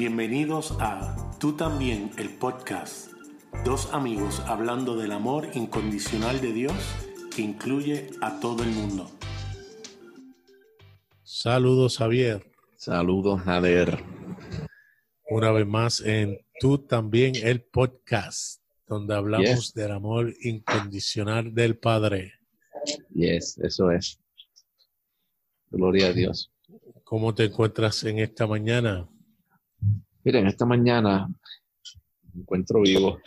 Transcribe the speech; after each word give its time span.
Bienvenidos 0.00 0.74
a 0.80 1.14
Tú 1.38 1.58
también, 1.58 2.10
el 2.16 2.30
podcast. 2.30 3.12
Dos 3.66 3.92
amigos 3.92 4.40
hablando 4.46 4.96
del 4.96 5.12
amor 5.12 5.48
incondicional 5.52 6.40
de 6.40 6.54
Dios 6.54 6.72
que 7.36 7.42
incluye 7.42 8.08
a 8.22 8.40
todo 8.40 8.62
el 8.62 8.70
mundo. 8.70 9.10
Saludos, 11.22 11.98
Javier. 11.98 12.50
Saludos, 12.76 13.44
Nader. 13.44 14.02
Una 15.28 15.50
vez 15.52 15.66
más 15.66 16.00
en 16.00 16.38
Tú 16.58 16.78
también, 16.78 17.34
el 17.36 17.60
podcast, 17.60 18.62
donde 18.86 19.14
hablamos 19.14 19.74
del 19.74 19.92
amor 19.92 20.32
incondicional 20.40 21.52
del 21.52 21.76
Padre. 21.76 22.32
Yes, 23.12 23.58
eso 23.58 23.90
es. 23.90 24.18
Gloria 25.68 26.06
a 26.06 26.12
Dios. 26.14 26.50
¿Cómo 27.04 27.34
te 27.34 27.44
encuentras 27.44 28.02
en 28.04 28.18
esta 28.18 28.46
mañana? 28.46 29.09
Miren, 30.22 30.46
esta 30.46 30.66
mañana 30.66 31.28
me 32.34 32.42
encuentro 32.42 32.82
vivo. 32.82 33.20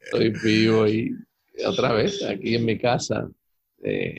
Estoy 0.00 0.30
vivo 0.44 0.86
y 0.86 1.12
otra 1.66 1.92
vez 1.92 2.22
aquí 2.22 2.54
en 2.54 2.64
mi 2.64 2.78
casa. 2.78 3.28
Eh, 3.82 4.14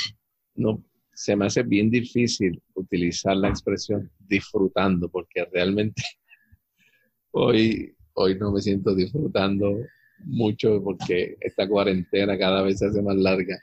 no, 0.55 0.83
se 1.13 1.35
me 1.35 1.45
hace 1.45 1.63
bien 1.63 1.89
difícil 1.89 2.61
utilizar 2.73 3.37
la 3.37 3.49
expresión 3.49 4.11
disfrutando, 4.19 5.09
porque 5.09 5.45
realmente 5.45 6.01
hoy, 7.31 7.95
hoy 8.13 8.37
no 8.37 8.51
me 8.51 8.61
siento 8.61 8.93
disfrutando 8.93 9.77
mucho 10.25 10.81
porque 10.83 11.37
esta 11.39 11.67
cuarentena 11.67 12.37
cada 12.37 12.61
vez 12.61 12.79
se 12.79 12.87
hace 12.87 13.01
más 13.01 13.15
larga. 13.15 13.57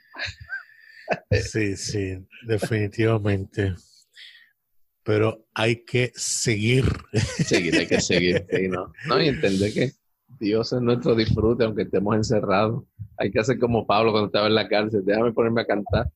Sí, 1.30 1.76
sí, 1.76 2.18
definitivamente. 2.46 3.74
Pero 5.08 5.46
hay 5.54 5.86
que 5.86 6.12
seguir. 6.14 6.84
Seguir, 7.14 7.76
hay 7.76 7.86
que 7.86 7.98
seguir. 7.98 8.46
¿no? 8.70 8.92
no, 9.06 9.22
y 9.22 9.28
entender 9.28 9.72
que 9.72 9.92
Dios 10.38 10.70
es 10.74 10.82
nuestro 10.82 11.14
disfrute, 11.14 11.64
aunque 11.64 11.84
estemos 11.84 12.14
encerrados. 12.14 12.84
Hay 13.16 13.30
que 13.30 13.40
hacer 13.40 13.58
como 13.58 13.86
Pablo 13.86 14.10
cuando 14.10 14.26
estaba 14.26 14.48
en 14.48 14.54
la 14.54 14.68
cárcel. 14.68 15.02
Déjame 15.06 15.32
ponerme 15.32 15.62
a 15.62 15.64
cantar. 15.64 16.12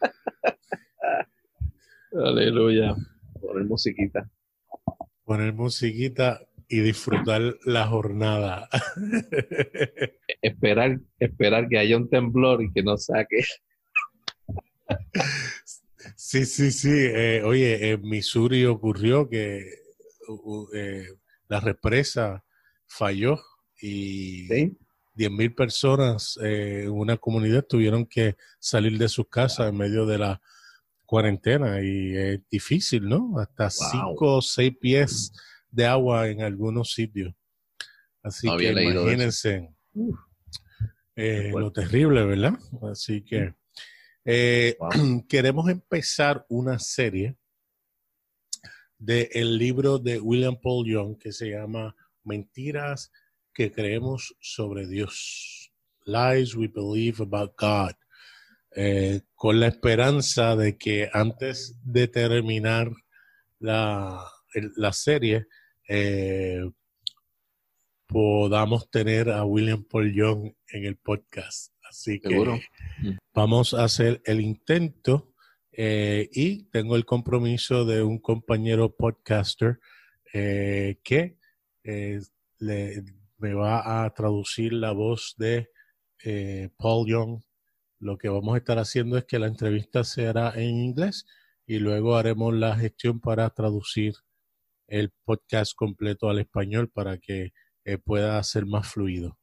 Aleluya. 2.12 2.96
Poner 3.40 3.64
musiquita. 3.66 4.28
Poner 5.24 5.52
musiquita 5.52 6.40
y 6.66 6.80
disfrutar 6.80 7.54
la 7.66 7.86
jornada. 7.86 8.68
esperar, 10.42 10.98
esperar 11.20 11.68
que 11.68 11.78
haya 11.78 11.96
un 11.96 12.10
temblor 12.10 12.64
y 12.64 12.72
que 12.72 12.82
nos 12.82 13.04
saque. 13.04 13.44
Sí, 16.16 16.46
sí, 16.46 16.70
sí. 16.70 16.90
Eh, 16.92 17.42
oye, 17.44 17.90
en 17.90 18.02
Missouri 18.02 18.64
ocurrió 18.64 19.28
que 19.28 19.64
eh, 20.74 21.06
la 21.48 21.60
represa 21.60 22.44
falló 22.86 23.40
y 23.80 24.46
diez 25.14 25.30
mil 25.30 25.54
personas 25.54 26.38
eh, 26.42 26.82
en 26.84 26.90
una 26.90 27.16
comunidad 27.16 27.64
tuvieron 27.64 28.06
que 28.06 28.36
salir 28.58 28.98
de 28.98 29.08
sus 29.08 29.28
casas 29.28 29.68
en 29.70 29.76
medio 29.76 30.06
de 30.06 30.18
la 30.18 30.40
cuarentena 31.04 31.80
y 31.82 32.16
es 32.16 32.40
difícil, 32.50 33.08
¿no? 33.08 33.38
Hasta 33.38 33.70
cinco 33.70 34.36
o 34.36 34.42
seis 34.42 34.72
pies 34.80 35.32
de 35.70 35.86
agua 35.86 36.28
en 36.28 36.42
algunos 36.42 36.92
sitios. 36.92 37.34
Así 38.22 38.48
que 38.58 38.70
imagínense 38.72 39.70
lo 41.16 41.72
terrible, 41.72 42.24
¿verdad? 42.24 42.58
Así 42.90 43.22
que 43.22 43.54
eh, 44.26 44.76
queremos 45.28 45.70
empezar 45.70 46.44
una 46.48 46.78
serie 46.78 47.36
del 48.98 49.28
el 49.32 49.58
libro 49.58 49.98
de 49.98 50.18
William 50.18 50.58
Paul 50.60 50.86
Young 50.86 51.18
que 51.18 51.32
se 51.32 51.50
llama 51.50 51.94
Mentiras 52.24 53.12
que 53.54 53.70
creemos 53.70 54.36
sobre 54.40 54.86
Dios. 54.86 55.72
Lies 56.04 56.54
we 56.54 56.68
believe 56.68 57.22
about 57.22 57.54
God. 57.58 57.92
Eh, 58.74 59.22
con 59.34 59.60
la 59.60 59.68
esperanza 59.68 60.56
de 60.56 60.76
que 60.76 61.08
antes 61.12 61.78
de 61.82 62.08
terminar 62.08 62.90
la, 63.58 64.22
la 64.76 64.92
serie 64.92 65.46
eh, 65.88 66.68
podamos 68.06 68.90
tener 68.90 69.30
a 69.30 69.44
William 69.44 69.84
Paul 69.84 70.12
Young 70.12 70.52
en 70.68 70.84
el 70.84 70.96
podcast. 70.96 71.75
Así 71.88 72.20
que 72.20 72.38
mm. 72.38 73.16
vamos 73.34 73.74
a 73.74 73.84
hacer 73.84 74.20
el 74.24 74.40
intento 74.40 75.34
eh, 75.78 76.28
y 76.32 76.64
tengo 76.70 76.96
el 76.96 77.04
compromiso 77.04 77.84
de 77.84 78.02
un 78.02 78.18
compañero 78.18 78.96
podcaster 78.96 79.78
eh, 80.32 80.98
que 81.04 81.38
eh, 81.84 82.20
me 83.38 83.54
va 83.54 84.04
a 84.04 84.14
traducir 84.14 84.72
la 84.72 84.92
voz 84.92 85.34
de 85.36 85.68
Paul 86.78 87.06
Young. 87.08 87.42
Lo 88.00 88.16
que 88.16 88.28
vamos 88.28 88.54
a 88.54 88.58
estar 88.58 88.78
haciendo 88.78 89.18
es 89.18 89.24
que 89.24 89.38
la 89.38 89.46
entrevista 89.46 90.02
se 90.02 90.26
hará 90.26 90.52
en 90.56 90.76
inglés 90.76 91.26
y 91.66 91.78
luego 91.78 92.16
haremos 92.16 92.54
la 92.54 92.76
gestión 92.76 93.20
para 93.20 93.48
traducir 93.50 94.14
el 94.88 95.12
podcast 95.24 95.74
completo 95.74 96.30
al 96.30 96.38
español 96.38 96.88
para 96.88 97.18
que 97.18 97.52
pueda 98.04 98.42
ser 98.42 98.66
más 98.66 98.88
fluido. 98.88 99.38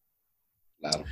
Claro. 0.79 1.05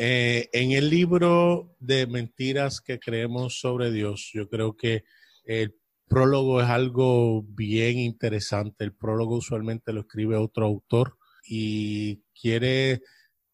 Eh, 0.00 0.48
en 0.52 0.70
el 0.70 0.90
libro 0.90 1.74
de 1.80 2.06
mentiras 2.06 2.80
que 2.80 3.00
creemos 3.00 3.58
sobre 3.58 3.90
Dios, 3.90 4.30
yo 4.32 4.48
creo 4.48 4.76
que 4.76 5.02
el 5.44 5.74
prólogo 6.06 6.62
es 6.62 6.68
algo 6.68 7.42
bien 7.42 7.98
interesante. 7.98 8.84
El 8.84 8.94
prólogo 8.94 9.38
usualmente 9.38 9.92
lo 9.92 10.02
escribe 10.02 10.36
otro 10.36 10.66
autor 10.66 11.18
y 11.44 12.22
quiere 12.40 13.02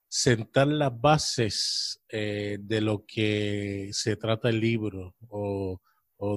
sentar 0.06 0.66
las 0.66 0.92
bases 1.00 2.02
eh, 2.10 2.58
de 2.60 2.82
lo 2.82 3.06
que 3.06 3.88
se 3.92 4.16
trata 4.16 4.50
el 4.50 4.60
libro 4.60 5.16
o, 5.30 5.80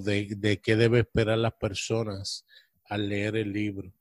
de, 0.05 0.35
de, 0.37 0.61
qué 0.61 0.77
debe 0.77 0.99
esperar 0.99 1.37
las 1.37 1.55
personas 1.55 2.45
al 2.85 3.09
leer 3.09 3.35
el 3.35 3.51
libro. 3.51 3.91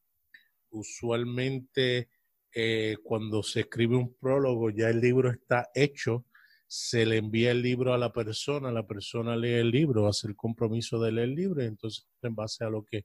Usualmente 0.71 2.11
eh, 2.59 2.97
cuando 3.03 3.43
se 3.43 3.61
escribe 3.61 3.97
un 3.97 4.15
prólogo, 4.15 4.71
ya 4.71 4.89
el 4.89 4.99
libro 4.99 5.31
está 5.31 5.69
hecho, 5.75 6.25
se 6.67 7.05
le 7.05 7.19
envía 7.19 7.51
el 7.51 7.61
libro 7.61 7.93
a 7.93 7.99
la 7.99 8.15
persona, 8.15 8.73
la 8.73 8.87
persona 8.87 9.37
lee 9.37 9.57
el 9.57 9.71
libro, 9.71 10.09
hace 10.09 10.27
el 10.29 10.37
compromiso 10.37 10.99
de 10.99 11.13
leer 11.13 11.29
el 11.29 11.35
libro, 11.35 11.63
y 11.63 11.67
entonces 11.67 12.09
en 12.23 12.35
base 12.35 12.65
a 12.65 12.71
lo 12.71 12.83
que 12.83 13.05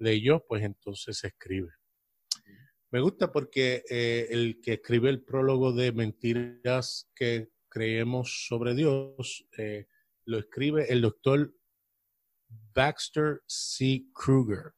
leyó, 0.00 0.44
pues 0.48 0.64
entonces 0.64 1.16
se 1.16 1.28
escribe. 1.28 1.68
Me 2.90 2.98
gusta 2.98 3.30
porque 3.30 3.84
eh, 3.88 4.26
el 4.30 4.60
que 4.60 4.72
escribe 4.72 5.10
el 5.10 5.22
prólogo 5.22 5.72
de 5.72 5.92
Mentiras 5.92 7.08
que 7.14 7.50
creemos 7.68 8.48
sobre 8.48 8.74
Dios, 8.74 9.46
eh, 9.56 9.86
lo 10.24 10.40
escribe 10.40 10.92
el 10.92 11.02
doctor 11.02 11.54
Baxter 12.74 13.42
C. 13.46 14.06
Kruger, 14.12 14.72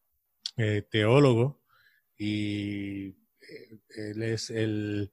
teólogo 0.91 1.63
y 2.19 3.15
él 3.97 4.23
es 4.23 4.51
el, 4.51 5.11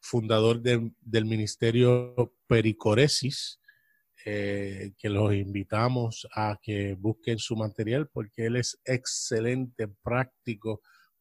fundador 0.00 0.62
del 0.62 1.24
ministerio 1.24 2.32
Pericoresis, 2.46 3.60
eh, 4.24 4.92
que 4.98 5.08
los 5.08 5.34
invitamos 5.34 6.28
a 6.32 6.58
que 6.62 6.94
busquen 6.94 7.38
su 7.38 7.56
material 7.56 8.08
porque 8.08 8.46
él 8.46 8.56
es 8.56 8.80
excelente, 8.84 9.88
práctico, 9.88 10.80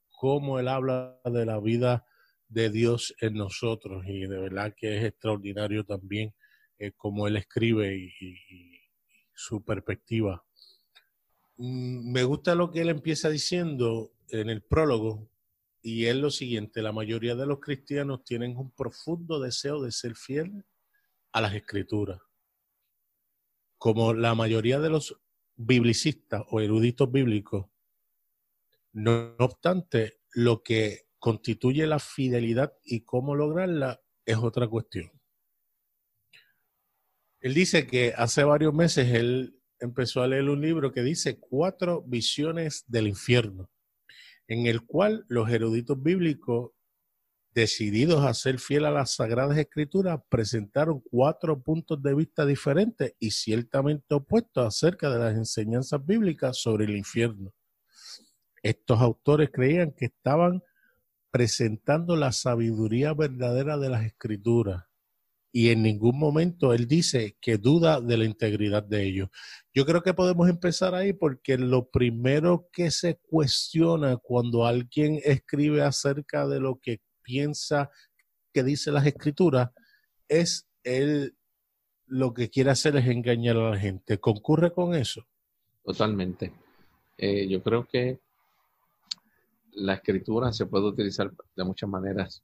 como 0.10 0.60
él 0.60 0.68
habla 0.68 1.20
de 1.26 1.46
la 1.46 1.60
vida 1.60 2.06
de 2.48 2.70
Dios 2.70 3.16
en 3.22 3.34
nosotros 3.34 4.06
y 4.08 4.28
de 4.28 4.38
verdad 4.40 4.74
que 4.78 4.98
es 4.98 5.04
extraordinario 5.04 5.84
también 5.84 6.34
eh, 6.78 6.92
como 6.92 7.28
él 7.28 7.38
escribe 7.38 7.96
y, 7.96 8.14
y 8.20 8.80
su 9.34 9.64
perspectiva. 9.64 10.44
Mm, 11.58 12.12
me 12.12 12.24
gusta 12.24 12.56
lo 12.56 12.72
que 12.72 12.82
él 12.82 12.90
empieza 12.90 13.30
diciendo 13.30 14.12
en 14.30 14.50
el 14.50 14.62
prólogo, 14.62 15.30
y 15.86 16.08
es 16.08 16.16
lo 16.16 16.32
siguiente, 16.32 16.82
la 16.82 16.92
mayoría 16.92 17.36
de 17.36 17.46
los 17.46 17.60
cristianos 17.60 18.24
tienen 18.24 18.58
un 18.58 18.72
profundo 18.72 19.40
deseo 19.40 19.84
de 19.84 19.92
ser 19.92 20.16
fieles 20.16 20.66
a 21.32 21.42
las 21.42 21.54
escrituras. 21.54 22.20
Como 23.78 24.16
la 24.16 24.34
mayoría 24.34 24.80
de 24.80 24.90
los 24.90 25.16
biblicistas 25.56 26.42
o 26.50 26.60
eruditos 26.60 27.12
bíblicos, 27.12 27.68
no 28.94 29.36
obstante, 29.38 30.22
lo 30.32 30.64
que 30.64 31.06
constituye 31.20 31.86
la 31.86 32.00
fidelidad 32.00 32.74
y 32.84 33.02
cómo 33.02 33.36
lograrla 33.36 34.02
es 34.26 34.38
otra 34.38 34.68
cuestión. 34.68 35.12
Él 37.42 37.54
dice 37.54 37.86
que 37.86 38.12
hace 38.18 38.44
varios 38.44 38.74
meses 38.74 39.14
él 39.14 39.62
empezó 39.80 40.24
a 40.24 40.28
leer 40.28 40.50
un 40.50 40.62
libro 40.62 40.92
que 40.92 41.04
dice 41.04 41.40
cuatro 41.40 42.02
visiones 42.02 42.86
del 42.88 43.06
infierno 43.06 43.70
en 44.48 44.68
el 44.68 44.86
cual 44.86 45.26
los 45.28 45.50
eruditos 45.50 46.02
bíblicos 46.02 46.72
decididos 47.56 48.26
a 48.26 48.34
ser 48.34 48.60
fiel 48.60 48.84
a 48.84 48.92
las 48.92 49.16
Sagradas 49.16 49.58
Escrituras, 49.58 50.20
presentaron 50.28 51.02
cuatro 51.10 51.62
puntos 51.62 52.04
de 52.04 52.14
vista 52.14 52.46
diferentes 52.46 53.16
y 53.18 53.32
ciertamente 53.32 54.14
opuestos 54.14 54.68
acerca 54.68 55.10
de 55.10 55.20
las 55.20 55.36
enseñanzas 55.36 56.06
bíblicas 56.06 56.58
sobre 56.58 56.84
el 56.84 56.98
infierno. 56.98 57.54
Estos 58.62 59.00
autores 59.00 59.52
creían 59.54 59.94
que 59.94 60.06
estaban 60.06 60.64
presentando 61.32 62.18
la 62.18 62.34
sabiduría 62.34 63.14
verdadera 63.14 63.78
de 63.78 63.90
las 63.90 64.04
Escrituras 64.04 64.84
y 65.56 65.70
en 65.70 65.84
ningún 65.84 66.20
momento 66.20 66.74
él 66.74 66.86
dice 66.86 67.38
que 67.40 67.58
duda 67.58 68.02
de 68.02 68.18
la 68.18 68.26
integridad 68.26 68.84
de 68.84 69.06
ellos. 69.06 69.30
Yo 69.74 69.86
creo 69.86 70.04
que 70.04 70.14
podemos 70.14 70.50
empezar 70.50 70.94
ahí 70.94 71.14
porque 71.14 71.58
lo 71.58 71.90
primero 71.90 72.68
que 72.74 72.92
se 72.92 73.20
cuestiona 73.22 74.18
cuando 74.18 74.66
alguien 74.66 75.18
escribe 75.24 75.82
acerca 75.82 76.46
de 76.46 76.60
lo 76.60 76.82
que 76.82 77.00
piensa 77.22 77.90
que 78.52 78.64
dice 78.64 78.92
las 78.92 79.06
escrituras 79.06 79.70
es 80.28 80.68
él 80.84 81.38
lo 82.06 82.34
que 82.34 82.50
quiere 82.50 82.72
hacer 82.72 82.98
es 82.98 83.08
engañar 83.08 83.56
a 83.56 83.70
la 83.70 83.80
gente. 83.80 84.20
¿Concurre 84.20 84.74
con 84.74 84.94
eso? 84.94 85.26
Totalmente. 85.86 86.52
Eh, 87.18 87.48
yo 87.48 87.64
creo 87.64 87.88
que 87.88 88.20
la 89.72 89.94
escritura 89.94 90.52
se 90.52 90.66
puede 90.66 90.88
utilizar 90.88 91.32
de 91.56 91.64
muchas 91.64 91.90
maneras 91.90 92.44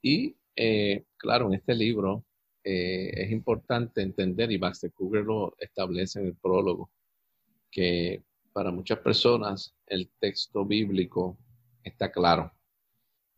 y 0.00 0.36
eh, 0.56 1.04
claro, 1.16 1.46
en 1.46 1.54
este 1.54 1.74
libro 1.74 2.24
eh, 2.64 3.10
es 3.14 3.30
importante 3.30 4.02
entender, 4.02 4.52
y 4.52 4.58
Baxter 4.58 4.92
Kruger 4.92 5.24
lo 5.24 5.54
establece 5.58 6.20
en 6.20 6.26
el 6.26 6.36
prólogo, 6.36 6.90
que 7.70 8.22
para 8.52 8.70
muchas 8.70 8.98
personas 8.98 9.74
el 9.86 10.10
texto 10.20 10.64
bíblico 10.64 11.38
está 11.82 12.12
claro. 12.12 12.52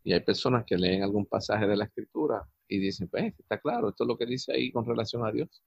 Y 0.03 0.13
hay 0.13 0.21
personas 0.21 0.65
que 0.67 0.77
leen 0.77 1.03
algún 1.03 1.25
pasaje 1.25 1.67
de 1.67 1.77
la 1.77 1.85
escritura 1.85 2.47
y 2.69 2.79
dicen, 2.79 3.09
pues 3.09 3.33
está 3.39 3.59
claro, 3.59 3.89
esto 3.89 4.05
es 4.05 4.09
lo 4.09 4.19
que 4.19 4.27
dice 4.27 4.53
ahí 4.53 4.71
con 4.71 4.85
relación 4.85 5.25
a 5.25 5.33
Dios. 5.33 5.63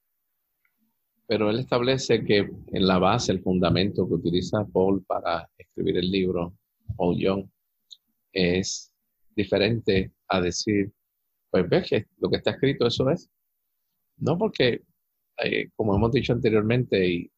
Pero 1.26 1.50
él 1.50 1.60
establece 1.60 2.24
que 2.24 2.38
en 2.40 2.88
la 2.88 3.00
base, 3.00 3.32
el 3.32 3.42
fundamento 3.42 4.08
que 4.08 4.14
utiliza 4.14 4.66
Paul 4.66 5.04
para 5.04 5.50
escribir 5.58 5.98
el 5.98 6.10
libro, 6.12 6.54
Paul 6.96 7.18
Young, 7.18 7.50
es 8.32 8.94
diferente 9.36 10.14
a 10.28 10.40
decir, 10.40 10.92
pues 11.50 11.68
ves 11.70 11.90
que 11.90 12.06
lo 12.18 12.30
que 12.30 12.38
está 12.38 12.52
escrito 12.52 12.88
eso 12.88 13.10
es. 13.10 13.30
No 14.18 14.38
porque, 14.38 14.84
eh, 15.44 15.70
como 15.76 15.96
hemos 15.96 16.12
dicho 16.12 16.34
anteriormente, 16.34 17.08
y, 17.08 17.32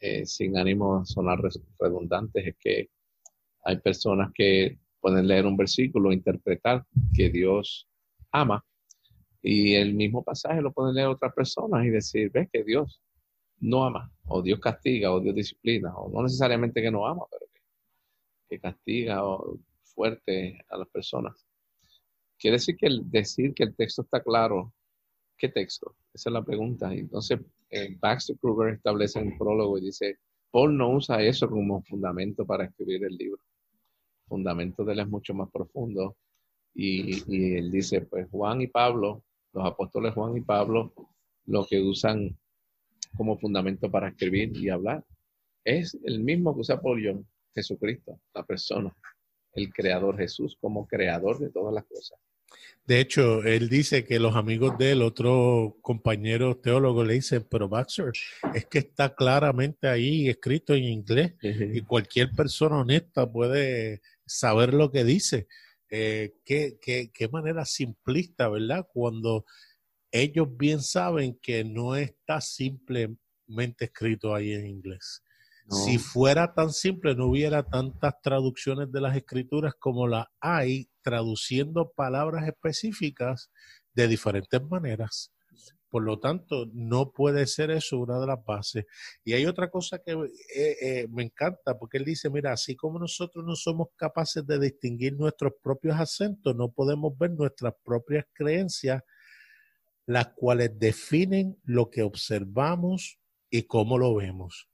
eh, 0.00 0.26
sin 0.26 0.56
ánimo 0.58 1.00
de 1.00 1.06
sonar 1.06 1.40
redundantes, 1.78 2.46
es 2.46 2.56
que 2.58 2.90
hay 3.64 3.78
personas 3.80 4.30
que 4.34 4.78
pueden 5.00 5.26
leer 5.26 5.46
un 5.46 5.56
versículo, 5.56 6.12
interpretar 6.12 6.84
que 7.14 7.30
Dios 7.30 7.88
ama, 8.30 8.64
y 9.42 9.74
el 9.74 9.94
mismo 9.94 10.24
pasaje 10.24 10.60
lo 10.60 10.72
pueden 10.72 10.94
leer 10.94 11.08
otras 11.08 11.32
personas 11.32 11.84
y 11.84 11.90
decir, 11.90 12.30
ves 12.32 12.48
que 12.52 12.64
Dios 12.64 13.00
no 13.60 13.84
ama, 13.84 14.10
o 14.26 14.42
Dios 14.42 14.60
castiga, 14.60 15.12
o 15.12 15.20
Dios 15.20 15.34
disciplina, 15.34 15.96
o 15.96 16.10
no 16.10 16.22
necesariamente 16.22 16.82
que 16.82 16.90
no 16.90 17.06
ama, 17.06 17.22
pero 17.30 17.46
que, 17.52 17.60
que 18.48 18.60
castiga 18.60 19.24
o 19.24 19.58
fuerte 19.84 20.64
a 20.68 20.76
las 20.76 20.88
personas. 20.88 21.45
Quiere 22.38 22.56
decir 22.56 22.76
que 22.76 22.86
el 22.86 23.10
decir 23.10 23.54
que 23.54 23.64
el 23.64 23.74
texto 23.74 24.02
está 24.02 24.22
claro, 24.22 24.72
¿qué 25.38 25.48
texto? 25.48 25.96
Esa 26.12 26.30
es 26.30 26.32
la 26.32 26.44
pregunta. 26.44 26.92
Entonces, 26.92 27.40
eh, 27.70 27.96
Baxter 27.98 28.36
Kruger 28.38 28.74
establece 28.74 29.20
un 29.20 29.36
prólogo 29.38 29.78
y 29.78 29.82
dice, 29.82 30.18
Paul 30.50 30.76
no 30.76 30.90
usa 30.90 31.22
eso 31.22 31.48
como 31.48 31.82
fundamento 31.82 32.46
para 32.46 32.64
escribir 32.64 33.04
el 33.04 33.16
libro. 33.16 33.40
El 34.24 34.28
fundamento 34.28 34.84
de 34.84 34.92
él 34.92 35.00
es 35.00 35.08
mucho 35.08 35.34
más 35.34 35.50
profundo. 35.50 36.16
Y, 36.74 37.22
y 37.26 37.54
él 37.54 37.70
dice, 37.70 38.02
pues 38.02 38.28
Juan 38.30 38.60
y 38.60 38.66
Pablo, 38.66 39.22
los 39.52 39.66
apóstoles 39.66 40.12
Juan 40.14 40.36
y 40.36 40.42
Pablo, 40.42 40.92
lo 41.46 41.66
que 41.66 41.80
usan 41.80 42.38
como 43.16 43.38
fundamento 43.38 43.90
para 43.90 44.08
escribir 44.08 44.54
y 44.56 44.68
hablar 44.68 45.04
es 45.64 45.98
el 46.04 46.20
mismo 46.20 46.54
que 46.54 46.60
usa 46.60 46.80
Paul 46.80 47.02
John, 47.02 47.26
Jesucristo, 47.54 48.20
la 48.34 48.44
persona 48.44 48.94
el 49.56 49.72
creador 49.72 50.18
Jesús 50.18 50.56
como 50.60 50.86
creador 50.86 51.38
de 51.38 51.50
todas 51.50 51.74
las 51.74 51.84
cosas. 51.86 52.18
De 52.86 53.00
hecho, 53.00 53.42
él 53.42 53.68
dice 53.68 54.04
que 54.04 54.20
los 54.20 54.36
amigos 54.36 54.78
de 54.78 54.92
él, 54.92 55.02
otro 55.02 55.76
compañero 55.82 56.56
teólogo, 56.56 57.02
le 57.04 57.14
dicen, 57.14 57.44
pero 57.50 57.68
Baxter, 57.68 58.12
es 58.54 58.66
que 58.66 58.78
está 58.78 59.12
claramente 59.14 59.88
ahí 59.88 60.28
escrito 60.28 60.72
en 60.74 60.84
inglés 60.84 61.34
y 61.42 61.80
cualquier 61.80 62.30
persona 62.30 62.78
honesta 62.78 63.30
puede 63.30 64.02
saber 64.24 64.72
lo 64.72 64.92
que 64.92 65.02
dice. 65.02 65.48
Eh, 65.90 66.34
qué, 66.44 66.78
qué, 66.80 67.10
qué 67.12 67.28
manera 67.28 67.64
simplista, 67.64 68.48
¿verdad? 68.48 68.86
Cuando 68.92 69.44
ellos 70.12 70.48
bien 70.56 70.80
saben 70.80 71.38
que 71.42 71.64
no 71.64 71.96
está 71.96 72.40
simplemente 72.40 73.86
escrito 73.86 74.32
ahí 74.32 74.52
en 74.52 74.66
inglés. 74.66 75.22
Si 75.68 75.98
fuera 75.98 76.54
tan 76.54 76.72
simple, 76.72 77.16
no 77.16 77.26
hubiera 77.26 77.64
tantas 77.64 78.14
traducciones 78.22 78.92
de 78.92 79.00
las 79.00 79.16
escrituras 79.16 79.74
como 79.76 80.06
las 80.06 80.26
hay, 80.38 80.88
traduciendo 81.06 81.92
palabras 81.92 82.48
específicas 82.48 83.52
de 83.94 84.08
diferentes 84.08 84.60
maneras. 84.60 85.30
Por 85.88 86.02
lo 86.02 86.18
tanto, 86.18 86.66
no 86.72 87.12
puede 87.12 87.46
ser 87.46 87.70
eso 87.70 88.00
una 88.00 88.18
de 88.18 88.26
las 88.26 88.44
bases. 88.44 88.86
Y 89.22 89.34
hay 89.34 89.46
otra 89.46 89.70
cosa 89.70 90.00
que 90.00 90.14
eh, 90.14 90.76
eh, 90.82 91.06
me 91.08 91.22
encanta, 91.22 91.78
porque 91.78 91.98
él 91.98 92.04
dice, 92.04 92.28
mira, 92.28 92.50
así 92.50 92.74
como 92.74 92.98
nosotros 92.98 93.44
no 93.44 93.54
somos 93.54 93.90
capaces 93.94 94.44
de 94.44 94.58
distinguir 94.58 95.16
nuestros 95.16 95.52
propios 95.62 95.94
acentos, 95.94 96.56
no 96.56 96.72
podemos 96.72 97.16
ver 97.16 97.30
nuestras 97.30 97.74
propias 97.84 98.24
creencias, 98.32 99.04
las 100.06 100.26
cuales 100.34 100.76
definen 100.76 101.56
lo 101.62 101.88
que 101.88 102.02
observamos 102.02 103.20
y 103.48 103.62
cómo 103.62 103.96
lo 103.96 104.12
vemos 104.16 104.68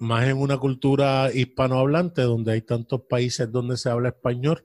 más 0.00 0.26
en 0.26 0.38
una 0.38 0.56
cultura 0.56 1.30
hispanohablante 1.32 2.22
donde 2.22 2.52
hay 2.52 2.62
tantos 2.62 3.02
países 3.02 3.52
donde 3.52 3.76
se 3.76 3.90
habla 3.90 4.08
español, 4.08 4.64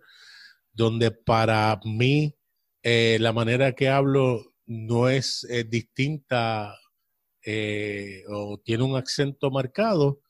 donde 0.72 1.12
para 1.12 1.78
mí 1.84 2.34
eh, 2.82 3.18
la 3.20 3.34
manera 3.34 3.74
que 3.74 3.90
hablo 3.90 4.54
no 4.66 5.10
es 5.10 5.46
eh, 5.50 5.66
distinta 5.66 6.78
eh, 7.46 8.24
o 8.30 8.60
tiene 8.64 8.84
un 8.84 8.96
acento 8.96 9.52
marcado 9.52 10.22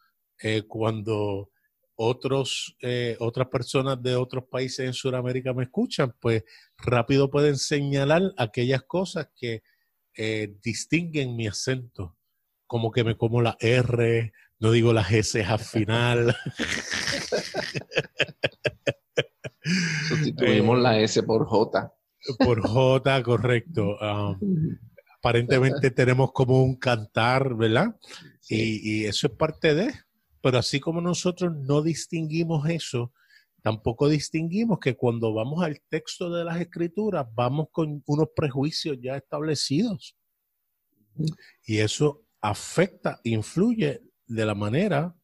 cuando 0.67 1.49
otros, 1.95 2.75
otras 3.19 3.47
personas 3.47 4.03
de 4.03 4.17
otros 4.17 4.43
países 4.51 4.85
en 4.85 4.93
Sudamérica 4.93 5.53
me 5.53 5.63
escuchan, 5.63 6.13
pues 6.19 6.43
rápido 6.77 7.31
pueden 7.31 7.57
señalar 7.57 8.21
aquellas 8.37 8.83
cosas 8.83 9.29
que 9.33 9.63
distinguen 10.61 11.37
mi 11.37 11.47
acento, 11.47 12.17
como 12.67 12.91
que 12.91 13.05
me 13.05 13.15
como 13.15 13.41
la 13.41 13.55
R, 13.61 14.33
no 14.59 14.71
digo 14.71 14.93
las 14.93 15.11
S 15.11 15.43
al 15.43 15.59
final. 15.59 16.35
Sustituimos 20.07 20.79
la 20.79 20.99
S 20.99 21.23
por 21.23 21.45
J. 21.45 21.93
Por 22.39 22.61
J, 22.61 23.23
correcto. 23.23 23.97
Um, 23.99 24.77
aparentemente 25.19 25.91
tenemos 25.91 26.31
como 26.31 26.63
un 26.63 26.75
cantar, 26.75 27.55
¿verdad? 27.55 27.95
Y, 28.47 29.01
y, 29.01 29.05
eso 29.05 29.27
es 29.27 29.33
parte 29.33 29.73
de. 29.73 29.93
Pero 30.41 30.59
así 30.59 30.79
como 30.79 31.01
nosotros 31.01 31.51
no 31.55 31.81
distinguimos 31.81 32.69
eso, 32.69 33.11
tampoco 33.63 34.07
distinguimos 34.07 34.79
que 34.79 34.95
cuando 34.95 35.33
vamos 35.33 35.63
al 35.63 35.81
texto 35.89 36.29
de 36.29 36.43
las 36.43 36.61
escrituras, 36.61 37.25
vamos 37.33 37.67
con 37.71 38.03
unos 38.05 38.27
prejuicios 38.35 38.97
ya 39.01 39.17
establecidos. 39.17 40.15
Y 41.65 41.79
eso 41.79 42.23
afecta, 42.41 43.19
influye 43.23 44.01
de 44.27 44.45
la 44.45 44.55
manera 44.55 45.15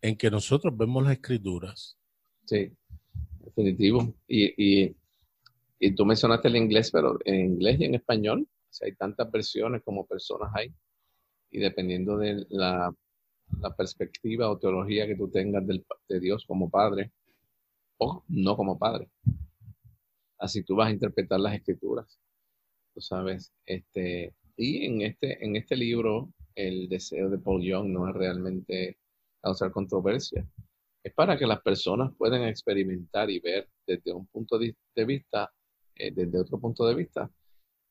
en 0.00 0.16
que 0.16 0.30
nosotros 0.30 0.76
vemos 0.76 1.02
las 1.02 1.14
escrituras. 1.14 1.98
Sí, 2.44 2.72
definitivo. 3.40 4.14
Y, 4.28 4.94
y, 5.78 5.94
tú 5.94 6.04
mencionaste 6.04 6.48
el 6.48 6.56
inglés, 6.56 6.90
pero 6.90 7.18
en 7.24 7.52
inglés 7.52 7.80
y 7.80 7.84
en 7.84 7.94
español, 7.94 8.48
hay 8.82 8.94
tantas 8.94 9.30
versiones 9.30 9.82
como 9.82 10.06
personas 10.06 10.50
hay. 10.54 10.74
Y 11.50 11.58
dependiendo 11.58 12.18
de 12.18 12.44
la, 12.50 12.94
la 13.60 13.74
perspectiva 13.74 14.50
o 14.50 14.58
teología 14.58 15.06
que 15.06 15.16
tú 15.16 15.30
tengas 15.30 15.66
del, 15.66 15.84
de 16.08 16.20
Dios 16.20 16.44
como 16.46 16.70
Padre 16.70 17.12
o 17.98 18.24
no 18.28 18.56
como 18.56 18.78
Padre. 18.78 19.08
Así 20.38 20.62
tú 20.62 20.76
vas 20.76 20.88
a 20.88 20.92
interpretar 20.92 21.40
las 21.40 21.54
escrituras. 21.54 22.20
Tú 22.94 23.00
sabes, 23.00 23.52
este, 23.64 24.34
y 24.56 24.86
en 24.86 25.02
este, 25.02 25.44
en 25.44 25.56
este 25.56 25.76
libro 25.76 26.32
el 26.56 26.88
deseo 26.88 27.28
de 27.28 27.38
Paul 27.38 27.62
Young 27.62 27.88
no 27.88 28.08
es 28.08 28.14
realmente 28.14 28.98
causar 29.40 29.70
controversia. 29.70 30.44
Es 31.02 31.12
para 31.12 31.38
que 31.38 31.46
las 31.46 31.60
personas 31.60 32.12
puedan 32.16 32.42
experimentar 32.44 33.30
y 33.30 33.38
ver 33.38 33.68
desde 33.86 34.12
un 34.12 34.26
punto 34.26 34.58
de 34.58 35.04
vista, 35.04 35.52
eh, 35.94 36.10
desde 36.12 36.40
otro 36.40 36.58
punto 36.58 36.84
de 36.86 36.94
vista, 36.94 37.30